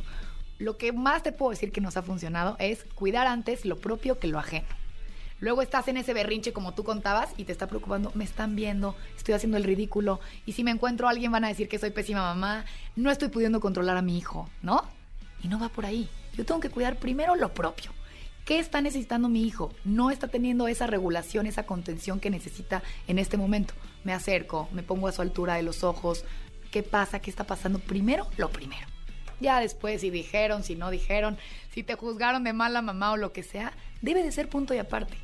Lo 0.58 0.76
que 0.76 0.92
más 0.92 1.22
te 1.22 1.32
puedo 1.32 1.50
decir 1.50 1.72
que 1.72 1.80
nos 1.80 1.96
ha 1.96 2.02
funcionado 2.02 2.56
es 2.58 2.84
cuidar 2.94 3.26
antes 3.26 3.64
lo 3.64 3.78
propio 3.78 4.18
que 4.18 4.28
lo 4.28 4.38
ajeno. 4.38 4.66
Luego 5.40 5.62
estás 5.62 5.88
en 5.88 5.96
ese 5.96 6.12
berrinche 6.12 6.52
como 6.52 6.74
tú 6.74 6.84
contabas 6.84 7.30
y 7.38 7.44
te 7.44 7.52
está 7.52 7.66
preocupando, 7.66 8.12
me 8.14 8.24
están 8.24 8.56
viendo, 8.56 8.94
estoy 9.16 9.32
haciendo 9.34 9.56
el 9.56 9.64
ridículo 9.64 10.20
y 10.44 10.52
si 10.52 10.64
me 10.64 10.70
encuentro 10.70 11.06
a 11.06 11.10
alguien 11.10 11.32
van 11.32 11.44
a 11.44 11.48
decir 11.48 11.66
que 11.66 11.78
soy 11.78 11.90
pésima 11.90 12.20
mamá, 12.20 12.66
no 12.94 13.10
estoy 13.10 13.28
pudiendo 13.28 13.58
controlar 13.58 13.96
a 13.96 14.02
mi 14.02 14.18
hijo, 14.18 14.50
¿no? 14.60 14.82
Y 15.42 15.48
no 15.48 15.58
va 15.58 15.70
por 15.70 15.86
ahí. 15.86 16.10
Yo 16.36 16.44
tengo 16.44 16.60
que 16.60 16.68
cuidar 16.68 16.98
primero 16.98 17.36
lo 17.36 17.54
propio. 17.54 17.90
¿Qué 18.44 18.58
está 18.58 18.82
necesitando 18.82 19.28
mi 19.28 19.44
hijo? 19.46 19.72
No 19.84 20.10
está 20.10 20.28
teniendo 20.28 20.68
esa 20.68 20.86
regulación, 20.86 21.46
esa 21.46 21.64
contención 21.64 22.20
que 22.20 22.30
necesita 22.30 22.82
en 23.06 23.18
este 23.18 23.36
momento. 23.36 23.74
Me 24.04 24.12
acerco, 24.12 24.68
me 24.72 24.82
pongo 24.82 25.08
a 25.08 25.12
su 25.12 25.22
altura 25.22 25.54
de 25.54 25.62
los 25.62 25.84
ojos. 25.84 26.24
¿Qué 26.70 26.82
pasa? 26.82 27.20
¿Qué 27.20 27.30
está 27.30 27.44
pasando? 27.44 27.78
Primero, 27.78 28.26
lo 28.36 28.48
primero. 28.50 28.86
Ya 29.40 29.60
después, 29.60 30.02
si 30.02 30.10
dijeron, 30.10 30.62
si 30.62 30.76
no 30.76 30.90
dijeron, 30.90 31.38
si 31.72 31.82
te 31.82 31.94
juzgaron 31.94 32.44
de 32.44 32.52
mala 32.52 32.82
mamá 32.82 33.12
o 33.12 33.16
lo 33.16 33.32
que 33.32 33.42
sea, 33.42 33.72
debe 34.02 34.22
de 34.22 34.32
ser 34.32 34.48
punto 34.48 34.74
y 34.74 34.78
aparte. 34.78 35.16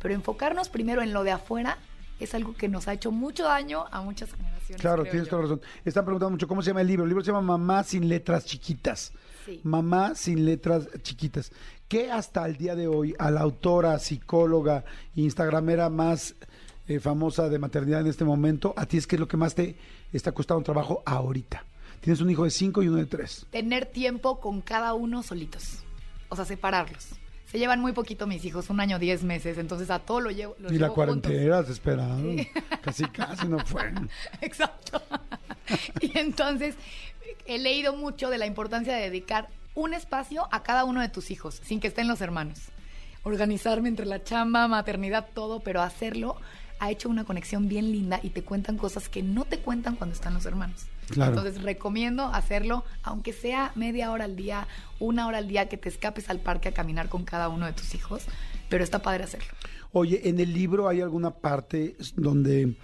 Pero 0.00 0.14
enfocarnos 0.14 0.68
primero 0.68 1.02
en 1.02 1.12
lo 1.12 1.22
de 1.22 1.32
afuera 1.32 1.78
es 2.18 2.34
algo 2.34 2.54
que 2.54 2.68
nos 2.68 2.88
ha 2.88 2.94
hecho 2.94 3.12
mucho 3.12 3.44
daño 3.44 3.84
a 3.90 4.00
muchas 4.00 4.32
generaciones. 4.32 4.80
Claro, 4.80 5.04
tienes 5.04 5.28
toda 5.28 5.42
la 5.42 5.48
razón. 5.48 5.60
Están 5.84 6.04
preguntando 6.04 6.30
mucho 6.30 6.48
cómo 6.48 6.62
se 6.62 6.70
llama 6.70 6.80
el 6.80 6.88
libro. 6.88 7.04
El 7.04 7.10
libro 7.10 7.22
se 7.22 7.30
llama 7.30 7.42
Mamá 7.42 7.84
sin 7.84 8.08
letras 8.08 8.44
chiquitas. 8.44 9.12
Sí. 9.44 9.60
Mamá 9.64 10.14
sin 10.14 10.44
letras 10.44 10.88
chiquitas. 11.02 11.52
¿Qué 11.86 12.10
hasta 12.10 12.44
el 12.46 12.56
día 12.56 12.74
de 12.74 12.88
hoy 12.88 13.14
a 13.18 13.30
la 13.30 13.40
autora, 13.40 13.98
psicóloga, 13.98 14.84
instagramera 15.14 15.90
más 15.90 16.34
eh, 16.88 17.00
famosa 17.00 17.50
de 17.50 17.58
maternidad 17.58 18.00
en 18.00 18.06
este 18.06 18.24
momento, 18.24 18.72
a 18.74 18.86
ti 18.86 18.96
es 18.96 19.06
que 19.06 19.16
es 19.16 19.20
lo 19.20 19.28
que 19.28 19.36
más 19.36 19.54
te 19.54 19.76
está 20.12 20.32
costando 20.32 20.62
trabajo 20.62 21.02
ahorita. 21.04 21.64
Tienes 22.00 22.20
un 22.20 22.30
hijo 22.30 22.44
de 22.44 22.50
cinco 22.50 22.82
y 22.82 22.88
uno 22.88 22.98
de 22.98 23.06
tres. 23.06 23.46
Tener 23.50 23.86
tiempo 23.86 24.40
con 24.40 24.60
cada 24.60 24.94
uno 24.94 25.22
solitos. 25.22 25.80
O 26.28 26.36
sea, 26.36 26.44
separarlos. 26.44 27.08
Se 27.46 27.58
llevan 27.58 27.80
muy 27.80 27.92
poquito 27.92 28.26
mis 28.26 28.44
hijos, 28.44 28.68
un 28.68 28.78
año, 28.78 28.98
diez 28.98 29.24
meses, 29.24 29.56
entonces 29.56 29.90
a 29.90 30.00
todo 30.00 30.20
lo 30.20 30.30
llevo. 30.30 30.54
los 30.58 30.70
y 30.70 30.78
la 30.78 30.90
cuarentena, 30.90 31.62
desesperado. 31.62 32.22
Casi, 32.82 33.04
casi 33.06 33.48
no 33.48 33.58
fue. 33.64 33.90
Exacto. 34.42 35.00
y 36.00 36.18
entonces 36.18 36.74
he 37.46 37.58
leído 37.58 37.96
mucho 37.96 38.28
de 38.28 38.38
la 38.38 38.46
importancia 38.46 38.94
de 38.94 39.02
dedicar 39.02 39.48
un 39.74 39.94
espacio 39.94 40.46
a 40.50 40.62
cada 40.62 40.84
uno 40.84 41.00
de 41.00 41.08
tus 41.08 41.30
hijos, 41.30 41.60
sin 41.64 41.80
que 41.80 41.88
estén 41.88 42.06
los 42.06 42.20
hermanos. 42.20 42.58
Organizarme 43.22 43.88
entre 43.88 44.06
la 44.06 44.22
chamba, 44.22 44.68
maternidad, 44.68 45.28
todo, 45.32 45.60
pero 45.60 45.80
hacerlo 45.80 46.36
ha 46.80 46.90
hecho 46.90 47.08
una 47.08 47.24
conexión 47.24 47.68
bien 47.68 47.90
linda 47.90 48.20
y 48.22 48.30
te 48.30 48.42
cuentan 48.42 48.76
cosas 48.76 49.08
que 49.08 49.22
no 49.22 49.44
te 49.44 49.58
cuentan 49.58 49.96
cuando 49.96 50.14
están 50.14 50.34
los 50.34 50.46
hermanos. 50.46 50.86
Claro. 51.10 51.32
Entonces 51.32 51.62
recomiendo 51.62 52.24
hacerlo, 52.26 52.84
aunque 53.02 53.32
sea 53.32 53.72
media 53.74 54.10
hora 54.10 54.24
al 54.24 54.36
día, 54.36 54.68
una 54.98 55.26
hora 55.26 55.38
al 55.38 55.48
día, 55.48 55.68
que 55.68 55.76
te 55.76 55.88
escapes 55.88 56.28
al 56.28 56.40
parque 56.40 56.68
a 56.68 56.72
caminar 56.72 57.08
con 57.08 57.24
cada 57.24 57.48
uno 57.48 57.66
de 57.66 57.72
tus 57.72 57.94
hijos, 57.94 58.24
pero 58.68 58.84
está 58.84 59.00
padre 59.00 59.24
hacerlo. 59.24 59.48
Oye, 59.92 60.28
¿en 60.28 60.38
el 60.38 60.52
libro 60.52 60.88
hay 60.88 61.00
alguna 61.00 61.30
parte 61.30 61.96
donde 62.14 62.76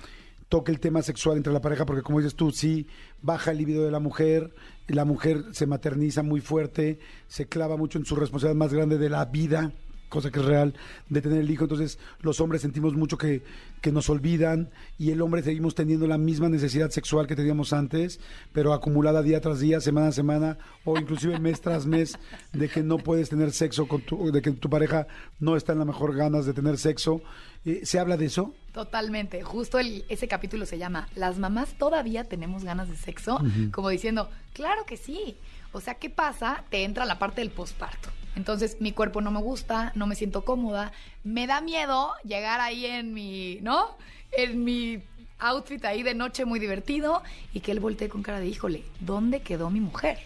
toque 0.49 0.73
el 0.73 0.81
tema 0.81 1.03
sexual 1.03 1.37
entre 1.37 1.53
la 1.53 1.61
pareja? 1.61 1.85
Porque 1.85 2.03
como 2.03 2.19
dices 2.19 2.35
tú, 2.35 2.51
sí, 2.51 2.87
baja 3.21 3.51
el 3.51 3.59
libido 3.59 3.85
de 3.85 3.91
la 3.91 4.01
mujer, 4.01 4.55
la 4.89 5.05
mujer 5.05 5.45
se 5.53 5.67
materniza 5.67 6.23
muy 6.23 6.41
fuerte, 6.41 6.99
se 7.29 7.47
clava 7.47 7.77
mucho 7.77 7.99
en 7.99 8.07
su 8.07 8.17
responsabilidad 8.17 8.59
más 8.59 8.73
grande 8.73 8.99
de 8.99 9.11
la 9.11 9.27
vida, 9.27 9.73
cosa 10.09 10.31
que 10.31 10.39
es 10.39 10.45
real, 10.45 10.75
de 11.09 11.21
tener 11.23 11.39
el 11.41 11.51
hijo. 11.51 11.65
Entonces 11.65 11.99
los 12.21 12.41
hombres 12.41 12.63
sentimos 12.63 12.95
mucho 12.95 13.19
que, 13.19 13.43
que 13.81 13.91
nos 13.93 14.09
olvidan 14.11 14.71
y 14.99 15.11
el 15.11 15.21
hombre 15.23 15.43
seguimos 15.43 15.75
teniendo 15.75 16.07
la 16.07 16.19
misma 16.19 16.49
necesidad 16.49 16.91
sexual 16.91 17.27
que 17.27 17.35
teníamos 17.37 17.73
antes, 17.73 18.21
pero 18.53 18.73
acumulada 18.73 19.23
día 19.23 19.41
tras 19.41 19.61
día, 19.61 19.81
semana 19.81 20.09
a 20.09 20.13
semana 20.13 20.59
o 20.85 20.99
inclusive 20.99 21.39
mes 21.41 21.61
tras 21.61 21.87
mes, 21.87 22.17
de 22.53 22.69
que 22.69 22.83
no 22.83 22.99
puedes 22.99 23.29
tener 23.29 23.51
sexo 23.53 23.89
con 23.89 24.03
tu, 24.03 24.31
de 24.31 24.41
que 24.43 24.53
tu 24.53 24.71
pareja 24.71 25.07
no 25.41 25.57
está 25.57 25.73
en 25.73 25.81
la 25.81 25.85
mejor 25.85 26.15
ganas 26.15 26.47
de 26.47 26.53
tener 26.53 26.79
sexo. 26.79 27.23
Eh, 27.65 27.81
¿Se 27.85 27.99
habla 27.99 28.17
de 28.17 28.27
eso? 28.27 28.55
Totalmente. 28.73 29.43
Justo 29.43 29.79
el- 29.79 30.05
ese 30.09 30.29
capítulo 30.29 30.67
se 30.67 30.79
llama 30.79 31.09
Las 31.15 31.39
mamás 31.39 31.75
todavía 31.79 32.25
tenemos 32.25 32.63
ganas 32.63 32.89
de 32.91 32.97
sexo, 32.97 33.41
como 33.73 33.89
diciendo, 33.89 34.29
claro 34.53 34.85
que 34.87 34.97
sí. 34.97 35.37
O 35.73 35.81
sea, 35.81 35.95
¿qué 35.95 36.11
pasa? 36.11 36.63
Te 36.71 36.85
entra 36.85 37.05
la 37.05 37.19
parte 37.19 37.41
del 37.41 37.51
posparto. 37.51 38.11
Entonces, 38.37 38.77
mi 38.81 38.93
cuerpo 38.93 39.21
no 39.21 39.31
me 39.31 39.41
gusta, 39.41 39.93
no 39.95 40.07
me 40.07 40.15
siento 40.17 40.45
cómoda, 40.45 40.93
me 41.23 41.47
da 41.47 41.61
miedo 41.61 42.13
llegar 42.25 42.61
ahí 42.61 42.87
en 42.87 43.15
mi, 43.15 43.59
¿no? 43.63 43.97
En 44.37 44.65
mi 44.65 45.01
outfit 45.39 45.85
ahí 45.85 46.03
de 46.03 46.15
noche 46.15 46.45
muy 46.45 46.59
divertido 46.59 47.23
y 47.53 47.61
que 47.61 47.71
él 47.73 47.81
voltee 47.81 48.09
con 48.09 48.23
cara 48.23 48.41
de, 48.41 48.47
híjole, 48.47 48.85
¿dónde 49.01 49.43
quedó 49.43 49.71
mi 49.71 49.81
mujer? 49.81 50.19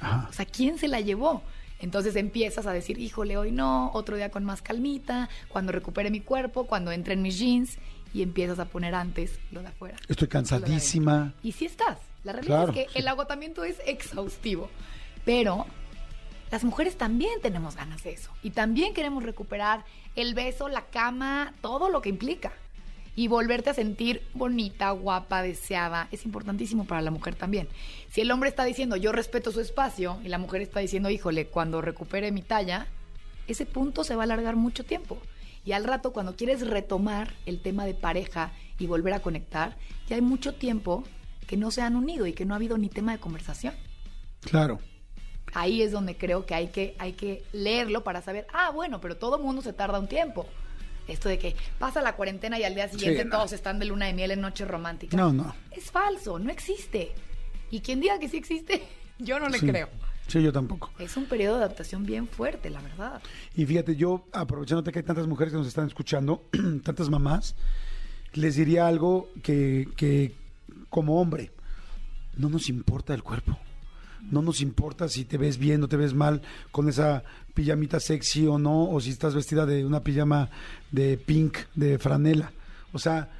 Ajá. 0.00 0.26
O 0.28 0.32
sea, 0.32 0.46
¿quién 0.46 0.78
se 0.78 0.88
la 0.88 1.00
llevó? 1.00 1.42
Entonces 1.78 2.16
empiezas 2.16 2.66
a 2.66 2.72
decir, 2.72 2.98
híjole, 2.98 3.36
hoy 3.36 3.52
no, 3.52 3.90
otro 3.92 4.16
día 4.16 4.30
con 4.30 4.44
más 4.44 4.62
calmita, 4.62 5.28
cuando 5.48 5.72
recupere 5.72 6.10
mi 6.10 6.20
cuerpo, 6.20 6.66
cuando 6.66 6.90
entre 6.92 7.14
en 7.14 7.22
mis 7.22 7.38
jeans, 7.38 7.78
y 8.14 8.22
empiezas 8.22 8.58
a 8.58 8.64
poner 8.64 8.94
antes 8.94 9.38
lo 9.50 9.60
de 9.60 9.68
afuera. 9.68 9.98
Estoy 10.08 10.28
cansadísima. 10.28 11.34
Y 11.42 11.52
sí 11.52 11.66
estás. 11.66 11.98
La 12.24 12.32
realidad 12.32 12.64
Claro, 12.64 12.72
es 12.72 12.86
que 12.86 12.92
sí. 12.92 12.98
el 13.00 13.08
agotamiento 13.08 13.62
es 13.62 13.76
exhaustivo. 13.84 14.70
Pero 15.26 15.66
las 16.50 16.64
mujeres 16.64 16.96
también 16.96 17.40
tenemos 17.42 17.76
ganas 17.76 18.02
de 18.04 18.12
eso. 18.12 18.30
Y 18.42 18.50
también 18.50 18.94
queremos 18.94 19.24
recuperar 19.24 19.84
el 20.14 20.34
beso, 20.34 20.68
la 20.68 20.82
cama, 20.82 21.52
todo 21.60 21.88
lo 21.88 22.00
que 22.02 22.08
implica. 22.08 22.52
Y 23.16 23.28
volverte 23.28 23.70
a 23.70 23.74
sentir 23.74 24.22
bonita, 24.34 24.90
guapa, 24.90 25.42
deseada, 25.42 26.08
es 26.12 26.24
importantísimo 26.24 26.84
para 26.84 27.00
la 27.00 27.10
mujer 27.10 27.34
también. 27.34 27.68
Si 28.10 28.20
el 28.20 28.30
hombre 28.30 28.50
está 28.50 28.64
diciendo 28.64 28.96
yo 28.96 29.10
respeto 29.10 29.52
su 29.52 29.60
espacio 29.60 30.18
y 30.22 30.28
la 30.28 30.38
mujer 30.38 30.60
está 30.60 30.80
diciendo, 30.80 31.10
híjole, 31.10 31.46
cuando 31.46 31.80
recupere 31.80 32.30
mi 32.30 32.42
talla, 32.42 32.86
ese 33.48 33.64
punto 33.64 34.04
se 34.04 34.14
va 34.14 34.22
a 34.22 34.24
alargar 34.24 34.56
mucho 34.56 34.84
tiempo. 34.84 35.18
Y 35.64 35.72
al 35.72 35.84
rato, 35.84 36.12
cuando 36.12 36.36
quieres 36.36 36.66
retomar 36.66 37.34
el 37.44 37.60
tema 37.60 37.86
de 37.86 37.94
pareja 37.94 38.52
y 38.78 38.86
volver 38.86 39.14
a 39.14 39.20
conectar, 39.20 39.76
ya 40.06 40.16
hay 40.16 40.22
mucho 40.22 40.54
tiempo 40.54 41.02
que 41.46 41.56
no 41.56 41.70
se 41.70 41.82
han 41.82 41.96
unido 41.96 42.26
y 42.26 42.34
que 42.34 42.44
no 42.44 42.54
ha 42.54 42.56
habido 42.56 42.78
ni 42.78 42.88
tema 42.88 43.12
de 43.12 43.18
conversación. 43.18 43.74
Claro. 44.42 44.78
Ahí 45.58 45.80
es 45.80 45.90
donde 45.90 46.18
creo 46.18 46.44
que 46.44 46.54
hay 46.54 46.66
que, 46.68 46.94
hay 46.98 47.14
que 47.14 47.42
leerlo 47.54 48.04
para 48.04 48.20
saber, 48.20 48.46
ah, 48.52 48.70
bueno, 48.70 49.00
pero 49.00 49.16
todo 49.16 49.38
mundo 49.38 49.62
se 49.62 49.72
tarda 49.72 49.98
un 49.98 50.06
tiempo. 50.06 50.46
Esto 51.08 51.30
de 51.30 51.38
que 51.38 51.56
pasa 51.78 52.02
la 52.02 52.14
cuarentena 52.14 52.58
y 52.58 52.64
al 52.64 52.74
día 52.74 52.88
siguiente 52.88 53.22
Sí, 53.22 53.28
no. 53.28 53.36
todos 53.38 53.52
están 53.54 53.78
de 53.78 53.86
luna 53.86 54.04
de 54.04 54.12
miel 54.12 54.32
en 54.32 54.42
noche 54.42 54.66
romántica. 54.66 55.16
No, 55.16 55.32
no. 55.32 55.54
Es 55.70 55.90
falso, 55.90 56.38
no 56.38 56.50
existe. 56.50 57.12
Y 57.70 57.80
quien 57.80 58.00
diga 58.02 58.18
que 58.18 58.28
sí 58.28 58.36
existe, 58.36 58.82
yo 59.18 59.40
no 59.40 59.48
le 59.48 59.58
Sí. 59.58 59.66
creo. 59.66 59.88
Sí, 60.26 60.42
yo 60.42 60.52
tampoco. 60.52 60.90
Es 60.98 61.16
un 61.16 61.24
periodo 61.24 61.56
de 61.56 61.64
adaptación 61.64 62.04
bien 62.04 62.28
fuerte, 62.28 62.68
la 62.68 62.82
verdad. 62.82 63.22
Y 63.54 63.64
fíjate, 63.64 63.96
yo, 63.96 64.26
aprovechándote 64.32 64.92
que 64.92 64.98
hay 64.98 65.04
tantas 65.04 65.26
mujeres 65.26 65.52
que 65.52 65.58
nos 65.58 65.68
están 65.68 65.86
escuchando, 65.86 66.42
tantas 66.84 67.08
mamás, 67.08 67.54
les 68.34 68.56
diría 68.56 68.86
algo 68.88 69.30
que, 69.42 69.88
que 69.96 70.34
como 70.90 71.18
hombre, 71.18 71.50
no 72.36 72.50
nos 72.50 72.68
importa 72.68 73.14
el 73.14 73.22
cuerpo. 73.22 73.56
No 74.30 74.42
nos 74.42 74.60
importa 74.60 75.08
si 75.08 75.24
te 75.24 75.38
ves 75.38 75.58
bien 75.58 75.82
o 75.82 75.88
te 75.88 75.96
ves 75.96 76.14
mal 76.14 76.42
con 76.72 76.88
esa 76.88 77.22
pijamita 77.54 78.00
sexy 78.00 78.46
o 78.46 78.58
no, 78.58 78.90
o 78.90 79.00
si 79.00 79.10
estás 79.10 79.34
vestida 79.34 79.66
de 79.66 79.84
una 79.84 80.00
pijama 80.00 80.50
de 80.90 81.16
pink, 81.16 81.58
de 81.74 81.98
franela. 81.98 82.52
O 82.92 82.98
sea, 82.98 83.30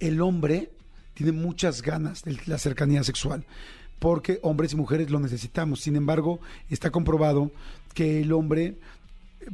el 0.00 0.20
hombre 0.20 0.70
tiene 1.14 1.32
muchas 1.32 1.82
ganas 1.82 2.22
de 2.22 2.38
la 2.46 2.58
cercanía 2.58 3.02
sexual, 3.04 3.44
porque 3.98 4.40
hombres 4.42 4.72
y 4.72 4.76
mujeres 4.76 5.10
lo 5.10 5.20
necesitamos. 5.20 5.80
Sin 5.80 5.96
embargo, 5.96 6.40
está 6.70 6.90
comprobado 6.90 7.50
que 7.94 8.20
el 8.20 8.32
hombre, 8.32 8.78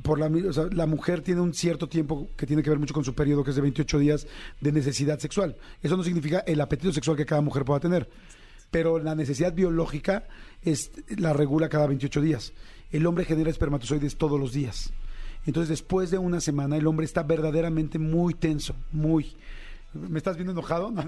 por 0.02 0.18
la, 0.18 0.26
o 0.26 0.52
sea, 0.52 0.64
la 0.72 0.86
mujer 0.86 1.20
tiene 1.20 1.40
un 1.40 1.54
cierto 1.54 1.88
tiempo 1.88 2.28
que 2.36 2.46
tiene 2.46 2.62
que 2.62 2.70
ver 2.70 2.78
mucho 2.78 2.94
con 2.94 3.04
su 3.04 3.14
periodo, 3.14 3.44
que 3.44 3.50
es 3.50 3.56
de 3.56 3.62
28 3.62 3.98
días 3.98 4.26
de 4.60 4.72
necesidad 4.72 5.18
sexual. 5.18 5.56
Eso 5.82 5.96
no 5.96 6.02
significa 6.02 6.40
el 6.40 6.60
apetito 6.60 6.92
sexual 6.92 7.16
que 7.16 7.26
cada 7.26 7.42
mujer 7.42 7.64
pueda 7.64 7.80
tener, 7.80 8.08
pero 8.70 8.98
la 8.98 9.14
necesidad 9.14 9.52
biológica 9.52 10.24
es, 10.62 10.90
la 11.16 11.32
regula 11.32 11.68
cada 11.68 11.86
28 11.86 12.20
días. 12.20 12.52
El 12.92 13.06
hombre 13.06 13.24
genera 13.24 13.50
espermatozoides 13.50 14.16
todos 14.16 14.38
los 14.38 14.52
días. 14.52 14.92
Entonces, 15.46 15.68
después 15.68 16.10
de 16.10 16.18
una 16.18 16.40
semana, 16.40 16.76
el 16.76 16.86
hombre 16.86 17.06
está 17.06 17.22
verdaderamente 17.22 17.98
muy 17.98 18.34
tenso, 18.34 18.74
muy. 18.92 19.36
¿Me 19.92 20.18
estás 20.18 20.36
viendo 20.36 20.52
enojado? 20.52 20.90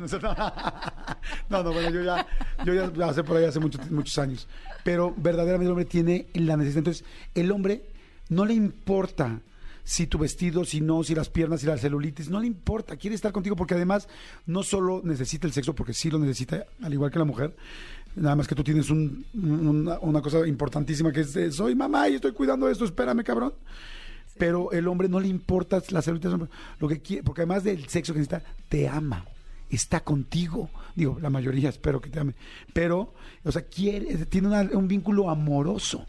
No, 1.49 1.62
no, 1.62 1.62
no, 1.62 1.62
no, 1.62 1.73
bueno, 1.73 1.90
yo 1.90 2.02
ya, 2.02 2.26
yo 2.64 2.75
ya 2.75 2.90
pasé 2.92 3.23
por 3.23 3.37
ahí 3.37 3.45
hace 3.45 3.61
muchos, 3.61 3.90
muchos 3.90 4.19
años. 4.19 4.49
Pero 4.85 5.14
verdaderamente 5.16 5.66
el 5.66 5.71
hombre 5.71 5.85
tiene 5.85 6.26
la 6.35 6.57
necesidad. 6.57 6.78
Entonces, 6.78 7.04
el 7.35 7.52
hombre 7.52 7.85
no 8.28 8.45
le 8.45 8.54
importa 8.54 9.40
si 9.85 10.07
tu 10.07 10.19
vestido, 10.19 10.65
si 10.65 10.81
no, 10.81 11.03
si 11.03 11.15
las 11.15 11.29
piernas, 11.29 11.61
si 11.61 11.67
la 11.67 11.77
celulitis, 11.77 12.31
no 12.31 12.41
le 12.41 12.47
importa, 12.47 12.97
quiere 12.97 13.17
estar 13.17 13.33
contigo 13.33 13.57
porque 13.57 13.75
además 13.75 14.09
no 14.47 14.62
solo 14.62 15.01
necesita 15.05 15.47
el 15.47 15.53
sexo, 15.53 15.75
porque 15.75 15.93
sí 15.95 16.11
lo 16.11 16.19
necesita, 16.19 16.65
al 16.83 16.93
igual 16.93 17.11
que 17.11 17.19
la 17.19 17.25
mujer, 17.25 17.57
nada 18.15 18.37
más 18.37 18.47
que 18.47 18.55
tú 18.55 18.62
tienes 18.62 18.91
un- 18.91 19.25
una, 19.35 19.99
una 20.01 20.23
cosa 20.23 20.47
importantísima 20.47 21.11
que 21.12 21.21
es, 21.21 21.55
soy 21.55 21.75
mamá 21.75 22.09
y 22.09 22.15
estoy 22.15 22.33
cuidando 22.33 22.69
esto, 22.69 22.85
espérame 22.85 23.23
cabrón. 23.25 23.53
Pero 24.39 24.73
el 24.73 24.89
hombre 24.89 25.09
no 25.09 25.21
le 25.21 25.29
importa 25.29 25.83
la 25.91 26.01
celulitis, 26.01 26.33
lo 26.79 26.89
que 26.89 27.01
quiere, 27.01 27.23
porque 27.23 27.43
además 27.43 27.65
del 27.65 27.89
sexo 27.89 28.12
que 28.15 28.21
necesita, 28.21 28.43
te 28.69 28.89
ama 28.89 29.25
está 29.69 30.01
contigo. 30.01 30.69
Digo, 30.95 31.19
la 31.23 31.31
mayoría 31.31 31.71
espero 31.71 31.99
que 31.99 32.11
te 32.11 32.21
ame. 32.21 32.35
Pero, 32.75 33.15
o 33.43 33.51
sea, 33.51 33.62
quiere, 33.62 34.27
tiene 34.27 34.49
una- 34.49 34.69
un 34.75 34.87
vínculo 34.87 35.31
amoroso. 35.31 36.05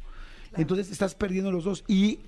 Entonces 0.58 0.92
estás 0.92 1.16
perdiendo 1.16 1.50
los 1.50 1.64
dos. 1.64 1.86
Y 1.88 2.20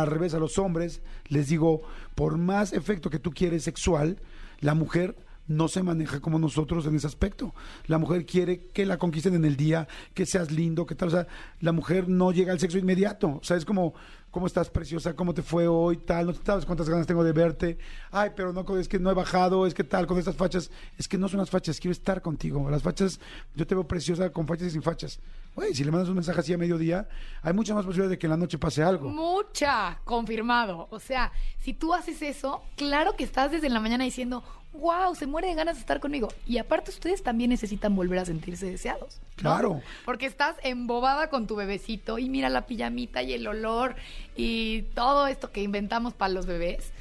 al 0.00 0.08
revés, 0.08 0.34
a 0.34 0.38
los 0.38 0.58
hombres, 0.58 1.02
les 1.28 1.48
digo, 1.48 1.82
por 2.14 2.36
más 2.36 2.72
efecto 2.72 3.10
que 3.10 3.18
tú 3.20 3.30
quieres 3.32 3.62
sexual, 3.62 4.18
la 4.60 4.74
mujer 4.74 5.16
no 5.46 5.68
se 5.68 5.82
maneja 5.82 6.20
como 6.20 6.38
nosotros 6.38 6.86
en 6.86 6.96
ese 6.96 7.06
aspecto. 7.06 7.54
La 7.86 7.98
mujer 7.98 8.26
quiere 8.26 8.66
que 8.72 8.86
la 8.86 8.98
conquisten 8.98 9.34
en 9.34 9.44
el 9.44 9.56
día, 9.56 9.86
que 10.14 10.26
seas 10.26 10.50
lindo, 10.50 10.86
que 10.86 10.94
tal. 10.94 11.08
O 11.08 11.10
sea, 11.12 11.26
la 11.60 11.72
mujer 11.72 12.08
no 12.08 12.32
llega 12.32 12.52
al 12.52 12.58
sexo 12.58 12.78
inmediato. 12.78 13.38
O 13.40 13.44
sea, 13.44 13.56
es 13.56 13.64
como, 13.64 13.94
¿cómo 14.34 14.48
estás 14.48 14.68
preciosa? 14.68 15.14
¿Cómo 15.14 15.32
te 15.32 15.42
fue 15.42 15.68
hoy? 15.68 15.96
Tal, 15.96 16.26
no 16.26 16.34
sabes 16.34 16.66
cuántas 16.66 16.88
ganas 16.88 17.06
tengo 17.06 17.22
de 17.22 17.30
verte. 17.30 17.78
Ay, 18.10 18.32
pero 18.34 18.52
no, 18.52 18.64
es 18.76 18.88
que 18.88 18.98
no 18.98 19.08
he 19.08 19.14
bajado, 19.14 19.64
es 19.64 19.74
que 19.74 19.84
tal, 19.84 20.08
con 20.08 20.18
estas 20.18 20.34
fachas. 20.34 20.72
Es 20.98 21.06
que 21.06 21.16
no 21.16 21.28
son 21.28 21.38
las 21.38 21.50
fachas, 21.50 21.78
quiero 21.78 21.92
estar 21.92 22.20
contigo. 22.20 22.68
Las 22.68 22.82
fachas, 22.82 23.20
yo 23.54 23.64
te 23.64 23.76
veo 23.76 23.86
preciosa 23.86 24.30
con 24.30 24.48
fachas 24.48 24.66
y 24.66 24.70
sin 24.72 24.82
fachas. 24.82 25.20
Güey, 25.54 25.72
si 25.72 25.84
le 25.84 25.92
mandas 25.92 26.08
un 26.08 26.16
mensaje 26.16 26.40
así 26.40 26.52
a 26.52 26.58
mediodía, 26.58 27.08
hay 27.42 27.52
mucha 27.52 27.74
más 27.74 27.84
posibilidad 27.86 28.10
de 28.10 28.18
que 28.18 28.26
en 28.26 28.30
la 28.30 28.36
noche 28.36 28.58
pase 28.58 28.82
algo. 28.82 29.08
Mucha, 29.08 30.00
confirmado. 30.04 30.88
O 30.90 30.98
sea, 30.98 31.30
si 31.60 31.72
tú 31.72 31.94
haces 31.94 32.20
eso, 32.20 32.60
claro 32.74 33.14
que 33.14 33.22
estás 33.22 33.52
desde 33.52 33.68
la 33.68 33.78
mañana 33.78 34.02
diciendo, 34.02 34.42
wow, 34.74 35.14
se 35.14 35.26
muere 35.26 35.48
de 35.48 35.54
ganas 35.54 35.76
de 35.76 35.80
estar 35.80 36.00
conmigo. 36.00 36.28
Y 36.46 36.58
aparte 36.58 36.90
ustedes 36.90 37.22
también 37.22 37.50
necesitan 37.50 37.94
volver 37.96 38.18
a 38.18 38.24
sentirse 38.24 38.66
deseados. 38.66 39.20
¿no? 39.36 39.42
Claro. 39.42 39.82
Porque 40.04 40.26
estás 40.26 40.56
embobada 40.62 41.30
con 41.30 41.46
tu 41.46 41.56
bebecito 41.56 42.18
y 42.18 42.28
mira 42.28 42.48
la 42.48 42.66
pijamita 42.66 43.22
y 43.22 43.32
el 43.32 43.46
olor 43.46 43.96
y 44.36 44.82
todo 44.94 45.26
esto 45.26 45.52
que 45.52 45.62
inventamos 45.62 46.12
para 46.12 46.32
los 46.32 46.46
bebés. 46.46 46.92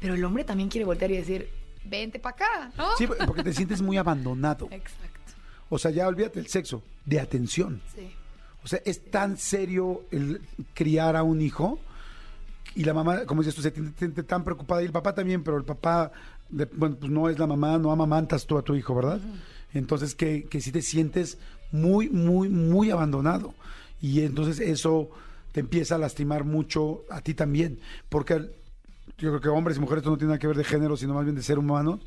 Pero 0.00 0.14
el 0.14 0.24
hombre 0.24 0.44
también 0.44 0.68
quiere 0.68 0.84
voltear 0.84 1.10
y 1.10 1.16
decir, 1.16 1.48
vente 1.84 2.18
para 2.18 2.34
acá, 2.34 2.72
¿no? 2.76 2.96
Sí, 2.96 3.06
porque 3.06 3.42
te 3.42 3.52
sientes 3.52 3.82
muy 3.82 3.96
abandonado. 3.96 4.68
Exacto. 4.70 5.08
O 5.68 5.78
sea, 5.78 5.90
ya 5.90 6.08
olvídate 6.08 6.40
del 6.40 6.48
sexo, 6.48 6.82
de 7.04 7.20
atención. 7.20 7.80
Sí. 7.94 8.10
O 8.62 8.68
sea, 8.68 8.80
es 8.84 9.10
tan 9.10 9.38
serio 9.38 10.04
el 10.10 10.42
criar 10.74 11.16
a 11.16 11.22
un 11.22 11.40
hijo 11.40 11.78
y 12.74 12.84
la 12.84 12.94
mamá, 12.94 13.24
como 13.26 13.42
dices 13.42 13.54
tú, 13.54 13.62
se 13.62 13.72
siente 13.98 14.22
tan 14.22 14.44
preocupada 14.44 14.82
y 14.82 14.86
el 14.86 14.92
papá 14.92 15.14
también, 15.14 15.42
pero 15.42 15.56
el 15.56 15.64
papá, 15.64 16.12
de- 16.48 16.66
bueno, 16.66 16.96
pues 16.98 17.10
no 17.10 17.28
es 17.28 17.38
la 17.38 17.46
mamá, 17.46 17.78
no 17.78 17.90
amamantas 17.92 18.46
tú 18.46 18.58
a 18.58 18.62
tu 18.62 18.74
hijo, 18.74 18.94
¿verdad? 18.94 19.20
Entonces, 19.74 20.14
que, 20.14 20.44
que 20.44 20.60
sí 20.60 20.72
te 20.72 20.82
sientes 20.82 21.38
muy, 21.72 22.08
muy, 22.08 22.48
muy 22.48 22.90
abandonado. 22.90 23.54
Y 24.02 24.20
entonces 24.22 24.60
eso 24.60 25.10
te 25.52 25.60
empieza 25.60 25.96
a 25.96 25.98
lastimar 25.98 26.44
mucho 26.44 27.02
a 27.10 27.20
ti 27.20 27.34
también, 27.34 27.78
porque 28.08 28.34
yo 29.18 29.30
creo 29.30 29.40
que 29.40 29.48
hombres 29.48 29.76
y 29.76 29.80
mujeres 29.80 30.02
esto 30.02 30.10
no 30.10 30.16
tiene 30.16 30.28
nada 30.30 30.38
que 30.38 30.46
ver 30.46 30.56
de 30.56 30.64
género, 30.64 30.96
sino 30.96 31.14
más 31.14 31.24
bien 31.24 31.36
de 31.36 31.42
ser 31.42 31.58
humano, 31.58 32.00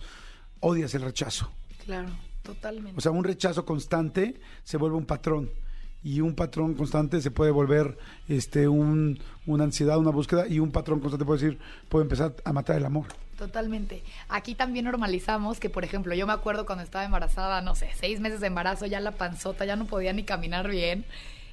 odias 0.62 0.94
el 0.96 1.02
rechazo. 1.04 1.52
Claro, 1.86 2.10
totalmente. 2.42 2.94
O 2.98 3.02
sea, 3.02 3.12
un 3.12 3.24
rechazo 3.24 3.66
constante 3.66 4.40
se 4.64 4.78
vuelve 4.78 4.96
un 4.98 5.06
patrón. 5.06 5.50
Y 6.04 6.22
un 6.22 6.36
patrón 6.36 6.74
constante 6.74 7.22
se 7.22 7.32
puede 7.32 7.52
volver 7.52 7.98
este 8.28 8.68
un, 8.68 9.20
una 9.46 9.64
ansiedad, 9.64 9.98
una 9.98 10.12
búsqueda. 10.12 10.48
Y 10.48 10.60
un 10.60 10.72
patrón 10.72 11.00
constante 11.00 11.26
puede 11.26 11.42
decir, 11.42 11.60
puede 11.90 12.04
empezar 12.04 12.36
a 12.44 12.54
matar 12.54 12.76
el 12.78 12.86
amor. 12.86 13.08
Totalmente. 13.38 14.04
Aquí 14.30 14.56
también 14.56 14.86
normalizamos 14.86 15.60
que, 15.60 15.70
por 15.70 15.84
ejemplo, 15.84 16.14
yo 16.14 16.28
me 16.28 16.34
acuerdo 16.34 16.66
cuando 16.66 16.84
estaba 16.84 17.06
embarazada, 17.06 17.62
no 17.62 17.76
sé, 17.76 17.90
seis 17.96 18.20
meses 18.20 18.42
de 18.42 18.48
embarazo, 18.48 18.86
ya 18.86 19.00
la 19.00 19.12
panzota, 19.12 19.66
ya 19.66 19.76
no 19.76 19.86
podía 19.86 20.14
ni 20.14 20.24
caminar 20.24 20.70
bien. 20.70 21.06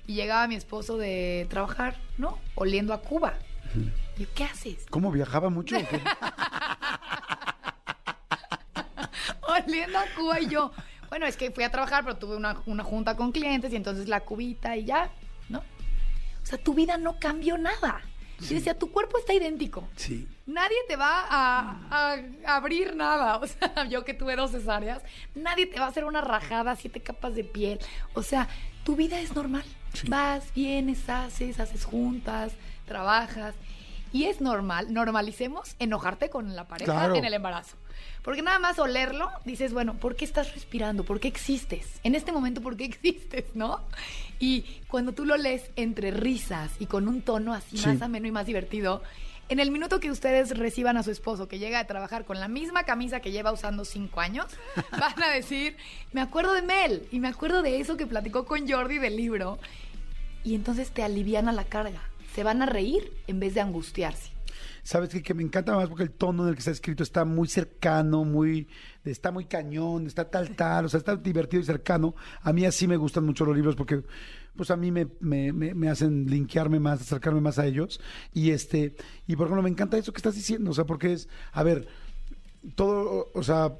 Y 0.07 0.15
llegaba 0.15 0.47
mi 0.49 0.57
esposo 0.57 0.97
de 0.99 1.47
trabajar, 1.49 1.97
¿no? 2.19 2.39
Oliendo 2.57 2.93
a 2.93 3.03
Cuba. 3.03 3.35
Y 4.17 4.23
yo, 4.23 4.29
¿qué 4.35 4.45
haces? 4.45 4.87
¿Cómo 4.91 5.13
viajaba 5.13 5.51
mucho? 5.51 5.77
oliendo 9.51 9.99
a 9.99 10.05
Cuba 10.17 10.41
y 10.41 10.49
yo, 10.49 10.73
bueno, 11.11 11.27
es 11.27 11.37
que 11.37 11.51
fui 11.51 11.65
a 11.65 11.71
trabajar, 11.71 12.05
pero 12.05 12.17
tuve 12.17 12.37
una, 12.37 12.63
una 12.67 12.85
junta 12.85 13.17
con 13.17 13.33
clientes 13.33 13.73
y 13.73 13.77
entonces 13.77 14.09
la 14.09 14.21
cubita 14.21 14.77
y 14.77 14.85
ya, 14.85 15.11
¿no? 15.49 15.59
O 15.59 16.47
sea, 16.47 16.57
tu 16.57 16.73
vida 16.73 16.97
no 16.97 17.19
cambió 17.19 17.59
nada. 17.59 18.01
Y 18.41 18.55
decía, 18.55 18.79
tu 18.79 18.91
cuerpo 18.91 19.19
está 19.19 19.35
idéntico. 19.35 19.87
Sí. 19.97 20.27
Nadie 20.47 20.77
te 20.89 20.97
va 20.97 21.27
a, 21.29 21.77
a 21.91 22.57
abrir 22.57 22.97
nada. 22.97 23.37
O 23.43 23.47
sea, 23.47 23.85
yo 23.85 24.03
que 24.05 24.15
tuve 24.15 24.35
dos 24.35 24.53
cesáreas, 24.53 25.03
nadie 25.35 25.67
te 25.67 25.79
va 25.79 25.87
a 25.87 25.89
hacer 25.89 26.05
una 26.05 26.23
rajada, 26.23 26.75
siete 26.77 27.01
capas 27.01 27.35
de 27.35 27.45
piel. 27.45 27.79
O 28.15 28.23
sea, 28.23 28.49
tu 28.85 28.97
vida 28.97 29.21
es 29.21 29.35
normal. 29.35 29.65
Sí. 29.93 30.09
Vas, 30.09 30.55
vienes, 30.55 31.07
haces, 31.11 31.61
haces 31.61 31.85
juntas, 31.85 32.53
trabajas. 32.87 33.55
Y 34.13 34.25
es 34.25 34.41
normal, 34.41 34.93
normalicemos 34.93 35.77
enojarte 35.79 36.31
con 36.31 36.57
la 36.57 36.67
pareja 36.67 36.93
Claro. 36.93 37.15
en 37.15 37.25
el 37.25 37.35
embarazo. 37.35 37.77
Porque 38.23 38.43
nada 38.43 38.59
más 38.59 38.79
olerlo, 38.79 39.31
dices, 39.45 39.73
bueno, 39.73 39.95
¿por 39.95 40.17
qué 40.17 40.25
estás 40.25 40.53
respirando? 40.55 41.05
¿Por 41.05 41.21
qué 41.21 41.29
existes? 41.29 42.01
En 42.03 42.15
este 42.15 42.33
momento, 42.33 42.61
¿por 42.61 42.77
qué 42.77 42.85
existes? 42.87 43.45
¿No? 43.55 43.81
Y 44.41 44.63
cuando 44.89 45.13
tú 45.13 45.25
lo 45.25 45.37
lees 45.37 45.71
entre 45.77 46.11
risas 46.11 46.71
y 46.81 46.87
con 46.87 47.07
un 47.09 47.23
tono 47.23 47.55
así 47.55 47.79
Sí. 47.79 47.87
más 47.87 48.03
ameno 48.03 48.27
y 48.27 48.31
más 48.33 48.47
divertido, 48.47 49.03
en 49.49 49.59
el 49.61 49.71
minuto 49.71 50.01
que 50.01 50.11
ustedes 50.11 50.57
reciban 50.57 50.97
a 50.97 51.03
su 51.03 51.11
esposo 51.11 51.49
que 51.49 51.59
llega 51.59 51.79
a 51.81 51.87
trabajar 51.87 52.25
con 52.25 52.39
la 52.41 52.47
misma 52.49 52.85
camisa 52.85 53.21
que 53.21 53.33
lleva 53.33 53.53
usando 53.53 53.85
cinco 53.85 54.21
años, 54.21 54.47
van 54.93 55.23
a 55.23 55.29
decir, 55.31 55.77
me 56.13 56.21
acuerdo 56.21 56.53
de 56.53 56.63
Mel 56.63 57.07
y 57.13 57.21
me 57.21 57.29
acuerdo 57.29 57.63
de 57.63 57.81
eso 57.81 57.97
que 57.97 58.07
platicó 58.07 58.45
con 58.45 58.69
Jordi 58.69 58.99
del 58.99 59.17
libro. 59.17 59.59
Y 60.43 60.55
entonces 60.55 60.91
te 60.91 61.03
aliviana 61.03 61.53
la 61.53 61.65
carga. 61.65 62.01
Se 62.41 62.45
van 62.45 62.63
a 62.63 62.65
reír 62.67 63.13
en 63.27 63.39
vez 63.39 63.53
de 63.53 63.61
angustiarse. 63.61 64.31
¿Sabes 64.83 65.11
qué? 65.11 65.23
Que 65.23 65.35
me 65.35 65.43
encanta 65.43 65.77
más 65.77 65.91
porque 65.91 66.05
el 66.05 66.11
tono 66.11 66.45
en 66.45 66.49
el 66.49 66.55
que 66.55 66.61
está 66.61 66.71
escrito 66.71 67.03
está 67.03 67.27
muy 67.27 67.47
cercano, 67.49 68.25
muy 68.25 68.67
está 69.05 69.31
muy 69.31 69.45
cañón, 69.45 70.07
está 70.07 70.31
tal, 70.31 70.57
tal, 70.57 70.87
o 70.87 70.89
sea, 70.89 70.97
está 70.97 71.17
divertido 71.17 71.61
y 71.63 71.67
cercano. 71.67 72.15
A 72.41 72.55
mí 72.55 72.65
así 72.65 72.89
me 72.89 72.97
gustan 72.97 73.27
mucho 73.27 73.45
los 73.45 73.55
libros 73.55 73.77
porque 73.77 74.03
pues 74.57 74.71
a 74.71 74.77
mí 74.79 74.91
me, 74.91 75.07
me, 75.21 75.53
me- 75.53 75.75
me 75.75 75.91
hacen 75.91 76.25
linkearme 76.31 76.81
más, 76.81 77.03
acercarme 77.03 77.43
más 77.43 77.59
a 77.59 77.67
ellos. 77.67 78.01
Y 78.33 78.53
este, 78.53 78.97
y 79.27 79.37
por 79.37 79.49
ejemplo, 79.49 79.63
me 79.63 79.69
encanta 79.69 79.99
eso 79.99 80.11
que 80.15 80.19
estás 80.19 80.35
diciendo, 80.35 80.71
o 80.71 80.75
sea, 80.75 80.85
porque 80.87 81.13
es, 81.13 81.29
a 81.53 81.63
ver, 81.63 81.89
todo, 82.75 83.29
o 83.35 83.43
sea, 83.43 83.75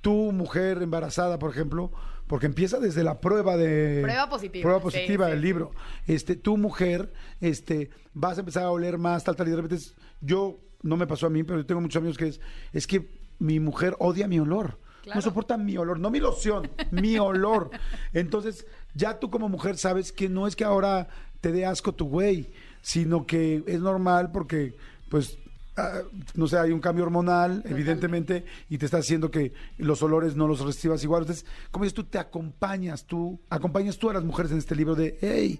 tú, 0.00 0.32
mujer 0.32 0.80
embarazada, 0.82 1.38
por 1.38 1.50
ejemplo, 1.50 1.92
porque 2.26 2.46
empieza 2.46 2.78
desde 2.78 3.04
la 3.04 3.20
prueba 3.20 3.56
de... 3.56 4.00
Prueba 4.02 4.28
positiva, 4.28 4.62
Prueba 4.62 4.80
positiva 4.80 5.26
sí, 5.26 5.30
del 5.32 5.40
sí. 5.40 5.46
libro. 5.46 5.70
Este, 6.06 6.36
tú, 6.36 6.56
mujer, 6.56 7.12
este, 7.40 7.90
vas 8.14 8.36
a 8.36 8.40
empezar 8.40 8.64
a 8.64 8.70
oler 8.70 8.98
más, 8.98 9.22
tal, 9.24 9.36
tal, 9.36 9.46
y 9.48 9.50
de 9.50 9.56
repente 9.56 9.76
es- 9.76 9.94
yo, 10.20 10.58
no 10.82 10.96
me 10.96 11.06
pasó 11.06 11.26
a 11.26 11.30
mí, 11.30 11.42
pero 11.44 11.58
yo 11.60 11.66
tengo 11.66 11.80
muchos 11.80 12.00
amigos 12.00 12.18
que 12.18 12.26
es, 12.28 12.40
es 12.72 12.86
que 12.86 13.08
mi 13.38 13.60
mujer 13.60 13.94
odia 13.98 14.26
mi 14.28 14.38
olor. 14.40 14.78
Claro. 15.02 15.18
No 15.18 15.22
soporta 15.22 15.56
mi 15.56 15.76
olor, 15.76 16.00
no 16.00 16.10
mi 16.10 16.18
loción, 16.18 16.68
mi 16.90 17.16
olor. 17.18 17.70
Entonces, 18.12 18.66
ya 18.94 19.20
tú 19.20 19.30
como 19.30 19.48
mujer 19.48 19.76
sabes 19.78 20.10
que 20.10 20.28
no 20.28 20.48
es 20.48 20.56
que 20.56 20.64
ahora 20.64 21.06
te 21.40 21.52
dé 21.52 21.64
asco 21.64 21.94
tu 21.94 22.06
güey, 22.08 22.50
sino 22.82 23.24
que 23.26 23.62
es 23.66 23.80
normal 23.80 24.32
porque, 24.32 24.74
pues, 25.08 25.38
ah, 25.76 26.00
no 26.34 26.46
sé, 26.48 26.58
hay 26.58 26.72
un 26.72 26.80
cambio 26.80 27.04
hormonal, 27.04 27.62
evidentemente, 27.66 28.44
y 28.68 28.78
te 28.78 28.86
está 28.86 28.98
haciendo 28.98 29.30
que 29.30 29.52
los 29.78 30.02
olores 30.02 30.36
no 30.36 30.46
los 30.48 30.60
recibas 30.60 31.02
igual. 31.04 31.22
Entonces, 31.22 31.46
como 31.70 31.84
dices 31.84 31.94
tú, 31.94 32.04
te 32.04 32.18
acompañas, 32.18 33.04
tú, 33.06 33.40
acompañas 33.50 33.98
tú 33.98 34.10
a 34.10 34.14
las 34.14 34.24
mujeres 34.24 34.52
en 34.52 34.58
este 34.58 34.74
libro 34.76 34.94
de, 34.94 35.18
hey, 35.20 35.58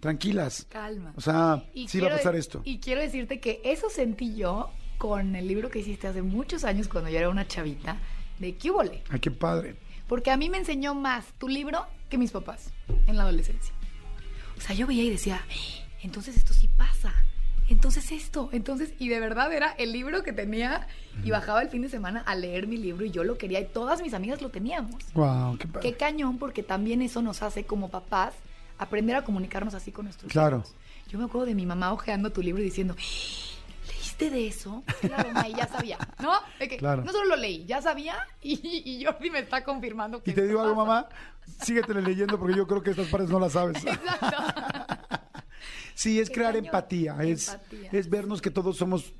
tranquilas. 0.00 0.66
Calma. 0.68 1.12
O 1.16 1.20
sea, 1.20 1.64
Y 1.74 1.88
sí 1.88 2.00
va 2.00 2.08
a 2.08 2.16
pasar 2.16 2.34
esto. 2.36 2.60
Y 2.64 2.78
quiero 2.80 3.00
decirte 3.00 3.40
que 3.40 3.60
eso 3.64 3.88
sentí 3.88 4.34
yo 4.34 4.70
con 4.98 5.34
el 5.36 5.46
libro 5.48 5.70
que 5.70 5.78
hiciste 5.80 6.06
hace 6.08 6.22
muchos 6.22 6.64
años 6.64 6.88
cuando 6.88 7.10
yo 7.10 7.18
era 7.18 7.28
una 7.28 7.46
chavita 7.46 7.98
de 8.38 8.56
Cúbole. 8.56 9.02
Ay, 9.10 9.20
qué 9.20 9.30
padre. 9.30 9.76
Porque 10.08 10.30
a 10.30 10.36
mí 10.36 10.50
me 10.50 10.58
enseñó 10.58 10.94
más 10.94 11.26
tu 11.38 11.48
libro 11.48 11.86
que 12.10 12.18
mis 12.18 12.30
papás 12.32 12.72
en 13.06 13.16
la 13.16 13.22
adolescencia. 13.22 13.72
O 14.56 14.60
sea, 14.60 14.74
yo 14.76 14.86
veía 14.86 15.04
y 15.04 15.10
decía, 15.10 15.40
"Eh, 15.50 15.84
entonces 16.02 16.36
esto 16.36 16.52
sí 16.52 16.68
pasa. 16.76 17.12
Entonces 17.72 18.12
esto, 18.12 18.50
entonces, 18.52 18.92
y 18.98 19.08
de 19.08 19.18
verdad 19.18 19.50
era 19.52 19.70
el 19.78 19.92
libro 19.92 20.22
que 20.22 20.32
tenía 20.34 20.86
y 21.24 21.30
bajaba 21.30 21.62
el 21.62 21.70
fin 21.70 21.80
de 21.82 21.88
semana 21.88 22.22
a 22.26 22.34
leer 22.34 22.66
mi 22.66 22.76
libro 22.76 23.04
y 23.06 23.10
yo 23.10 23.24
lo 23.24 23.38
quería 23.38 23.60
y 23.60 23.64
todas 23.66 24.02
mis 24.02 24.12
amigas 24.12 24.42
lo 24.42 24.50
teníamos. 24.50 24.96
Wow, 25.14 25.56
qué 25.58 25.66
padre. 25.66 25.80
Qué 25.90 25.96
cañón, 25.96 26.38
porque 26.38 26.62
también 26.62 27.00
eso 27.00 27.22
nos 27.22 27.42
hace 27.42 27.64
como 27.64 27.88
papás 27.88 28.34
aprender 28.78 29.16
a 29.16 29.24
comunicarnos 29.24 29.72
así 29.74 29.90
con 29.90 30.04
nuestros 30.04 30.30
Claro. 30.30 30.58
hijos. 30.58 30.74
Yo 31.08 31.18
me 31.18 31.24
acuerdo 31.24 31.46
de 31.46 31.54
mi 31.54 31.64
mamá 31.64 31.92
ojeando 31.92 32.30
tu 32.30 32.42
libro 32.42 32.60
y 32.60 32.64
diciendo, 32.66 32.94
¿leíste 33.88 34.28
de 34.30 34.46
eso? 34.46 34.82
Claro, 35.00 35.28
mamá, 35.32 35.48
y 35.48 35.54
ya 35.54 35.66
sabía, 35.68 35.98
¿no? 36.20 36.32
Que 36.58 36.76
Claro. 36.76 37.02
No 37.04 37.12
solo 37.12 37.24
lo 37.30 37.36
leí, 37.36 37.64
ya 37.64 37.80
sabía 37.80 38.16
y, 38.42 38.60
y 38.84 39.04
Jordi 39.04 39.30
me 39.30 39.38
está 39.40 39.64
confirmando 39.64 40.22
que 40.22 40.30
Y 40.30 40.34
te 40.34 40.46
digo 40.46 40.60
algo, 40.60 40.74
mamá, 40.74 41.08
síguetele 41.62 42.02
leyendo 42.02 42.38
porque 42.38 42.54
yo 42.56 42.66
creo 42.66 42.82
que 42.82 42.90
estas 42.90 43.08
partes 43.08 43.30
no 43.30 43.38
las 43.40 43.52
sabes. 43.52 43.82
Exacto. 43.86 44.36
Sí, 46.02 46.18
es 46.18 46.28
Qué 46.30 46.34
crear 46.34 46.56
empatía, 46.56 47.16
es, 47.22 47.48
Empatía. 47.50 47.90
es 47.92 48.10
vernos 48.10 48.42
que 48.42 48.50
todos 48.50 48.76
somos 48.76 49.12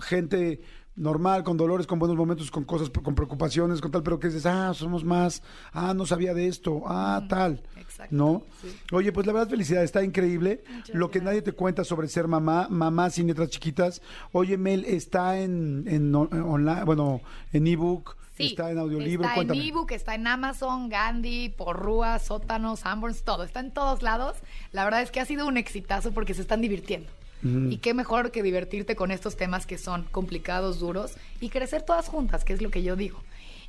gente 0.00 0.60
normal, 0.96 1.44
con 1.44 1.56
dolores, 1.56 1.86
con 1.86 1.98
buenos 1.98 2.16
momentos, 2.16 2.50
con 2.50 2.64
cosas, 2.64 2.90
con 2.90 3.14
preocupaciones, 3.14 3.80
con 3.80 3.90
tal, 3.90 4.02
pero 4.02 4.18
que 4.18 4.28
dices, 4.28 4.46
ah, 4.46 4.72
somos 4.74 5.04
más, 5.04 5.42
ah, 5.72 5.92
no 5.94 6.06
sabía 6.06 6.32
de 6.34 6.48
esto, 6.48 6.82
ah, 6.86 7.22
tal, 7.28 7.62
exacto, 7.76 8.14
¿no? 8.14 8.42
sí. 8.62 8.68
Oye, 8.92 9.12
pues 9.12 9.26
la 9.26 9.32
verdad, 9.34 9.50
felicidad, 9.50 9.84
está 9.84 10.02
increíble. 10.02 10.64
Muchas 10.70 10.94
Lo 10.94 11.10
que 11.10 11.18
gracias. 11.18 11.24
nadie 11.24 11.42
te 11.42 11.52
cuenta 11.52 11.84
sobre 11.84 12.08
ser 12.08 12.28
mamá, 12.28 12.66
mamá 12.70 13.10
sin 13.10 13.26
letras 13.26 13.50
chiquitas. 13.50 14.00
Oye, 14.32 14.56
Mel, 14.56 14.84
está 14.86 15.38
en, 15.38 15.84
en 15.86 16.14
on- 16.14 16.32
online, 16.32 16.84
bueno, 16.84 17.20
en 17.52 17.66
ebook, 17.66 18.16
Sí, 18.36 18.48
está 18.48 18.70
en 18.70 18.76
audiolibro, 18.76 19.24
Está 19.24 19.34
cuéntame. 19.34 19.60
en 19.62 19.68
ebook, 19.68 19.92
está 19.92 20.14
en 20.14 20.26
Amazon, 20.26 20.90
Gandhi, 20.90 21.48
Porrúa, 21.48 22.18
Sótanos, 22.18 22.80
Sanborns, 22.80 23.22
todo. 23.22 23.44
Está 23.44 23.60
en 23.60 23.70
todos 23.70 24.02
lados. 24.02 24.36
La 24.72 24.84
verdad 24.84 25.00
es 25.00 25.10
que 25.10 25.20
ha 25.20 25.24
sido 25.24 25.46
un 25.46 25.56
exitazo 25.56 26.12
porque 26.12 26.34
se 26.34 26.42
están 26.42 26.60
divirtiendo. 26.60 27.08
Y 27.42 27.78
qué 27.78 27.94
mejor 27.94 28.32
que 28.32 28.42
divertirte 28.42 28.96
con 28.96 29.10
estos 29.10 29.36
temas 29.36 29.66
que 29.66 29.78
son 29.78 30.04
complicados, 30.10 30.80
duros 30.80 31.14
y 31.40 31.48
crecer 31.48 31.82
todas 31.82 32.08
juntas, 32.08 32.44
que 32.44 32.52
es 32.52 32.62
lo 32.62 32.70
que 32.70 32.82
yo 32.82 32.96
digo. 32.96 33.22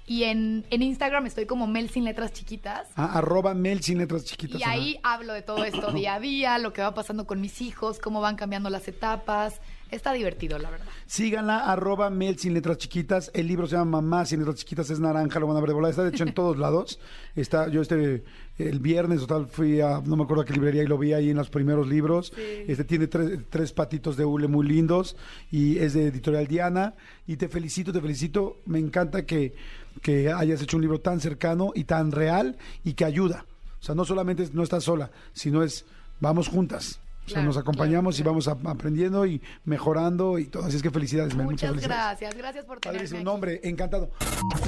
Y 0.08 0.24
en, 0.24 0.66
en 0.70 0.82
Instagram 0.82 1.26
estoy 1.26 1.46
como 1.46 1.68
Mel 1.68 1.90
sin 1.90 2.06
letras 2.06 2.32
chiquitas. 2.32 2.88
Ah, 2.96 3.18
arroba 3.18 3.54
Mel 3.54 3.84
sin 3.84 3.98
letras 3.98 4.24
chiquitas. 4.24 4.60
Y 4.60 4.64
ajá. 4.64 4.72
ahí 4.72 5.00
hablo 5.04 5.34
de 5.34 5.42
todo 5.42 5.66
esto 5.66 5.92
día 5.92 6.16
a 6.16 6.20
día, 6.22 6.58
lo 6.60 6.72
que 6.72 6.82
va 6.82 6.94
pasando 6.94 7.28
con 7.28 7.42
mis 7.42 7.62
hijos, 7.62 8.00
cómo 8.00 8.22
van 8.22 8.38
cambiando 8.38 8.70
las 8.70 8.88
etapas. 8.88 9.60
Está 9.90 10.12
divertido, 10.12 10.60
la 10.60 10.70
verdad. 10.70 10.86
Síganla, 11.06 11.60
arroba 11.72 12.10
Mel 12.10 12.38
sin 12.38 12.54
letras 12.54 12.78
chiquitas. 12.78 13.32
El 13.34 13.48
libro 13.48 13.68
se 13.68 13.78
llama 13.78 14.02
Mamá 14.02 14.26
sin 14.26 14.40
letras 14.40 14.58
chiquitas, 14.58 14.90
es 14.90 15.00
naranja, 15.00 15.40
lo 15.40 15.48
van 15.48 15.56
a 15.56 15.62
ver 15.62 15.70
de 15.70 15.74
volada. 15.76 15.92
Está 15.92 16.04
de 16.04 16.10
hecho 16.10 16.26
en 16.26 16.34
todos 16.34 16.58
lados. 16.58 17.00
Está, 17.36 17.70
yo 17.70 17.82
este, 17.82 18.24
el 18.58 18.80
viernes 18.80 19.22
o 19.22 19.28
tal 19.28 19.48
fui 19.48 19.80
a, 19.80 20.02
no 20.04 20.18
me 20.18 20.24
acuerdo 20.24 20.44
a 20.44 20.46
qué 20.46 20.54
librería 20.54 20.84
y 20.84 20.88
lo 20.88 20.98
vi 20.98 21.14
ahí 21.14 21.30
en 21.30 21.38
los 21.38 21.50
primeros 21.50 21.88
libros. 21.88 22.34
Este 22.68 22.84
tiene 22.84 23.08
tres, 23.08 23.40
tres 23.50 23.72
patitos 23.72 24.18
de 24.18 24.26
hule 24.26 24.48
muy 24.48 24.68
lindos 24.68 25.16
y 25.52 25.78
es 25.78 25.94
de 25.94 26.08
Editorial 26.08 26.48
Diana. 26.48 26.96
Y 27.26 27.38
te 27.38 27.48
felicito, 27.48 27.94
te 27.94 28.02
felicito. 28.02 28.58
Me 28.66 28.80
encanta 28.80 29.26
que, 29.26 29.54
que 30.02 30.32
hayas 30.32 30.62
hecho 30.62 30.76
un 30.76 30.82
libro 30.82 31.00
tan 31.00 31.22
cercano 31.22 31.72
y 31.74 31.86
tan 31.86 32.12
real 32.12 32.58
y 32.84 32.94
que 32.94 33.06
ayuda. 33.06 33.46
O 33.80 33.84
sea, 33.84 33.96
no 33.96 34.04
solamente 34.04 34.50
no 34.52 34.64
estás 34.64 34.84
sola, 34.84 35.12
sino 35.34 35.64
es 35.64 35.86
vamos 36.20 36.50
juntas. 36.50 37.00
Sea, 37.28 37.36
Claro, 37.36 37.48
nos 37.48 37.58
acompañamos 37.58 38.16
claro, 38.16 38.32
y 38.32 38.34
vamos 38.44 38.48
a- 38.48 38.72
aprendiendo 38.72 39.26
y 39.26 39.42
mejorando 39.66 40.40
y 40.40 40.46
todo. 40.46 40.66
Así 40.66 40.78
es 40.78 40.84
que 40.84 40.92
felicidades. 40.92 41.34
Muchas, 41.36 41.46
Muchas 41.52 41.70
felicidades. 41.72 41.98
gracias, 42.20 42.36
gracias 42.38 42.66
por 42.66 42.80
tenerme 42.80 43.00
Padrísimo, 43.00 43.18
aquí. 43.20 43.26
nombre, 43.26 43.60
encantado. 43.64 44.12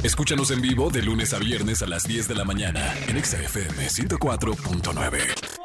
Escúchanos 0.04 0.52
en 0.52 0.62
vivo 0.62 0.90
de 0.90 1.02
lunes 1.02 1.34
a 1.34 1.40
viernes 1.40 1.82
a 1.82 1.88
las 1.88 2.04
10 2.04 2.28
de 2.28 2.36
la 2.36 2.46
mañana 2.46 2.94
en 3.08 3.18
Exa 3.18 3.38
FM 3.42 3.90
104.9. 3.90 5.59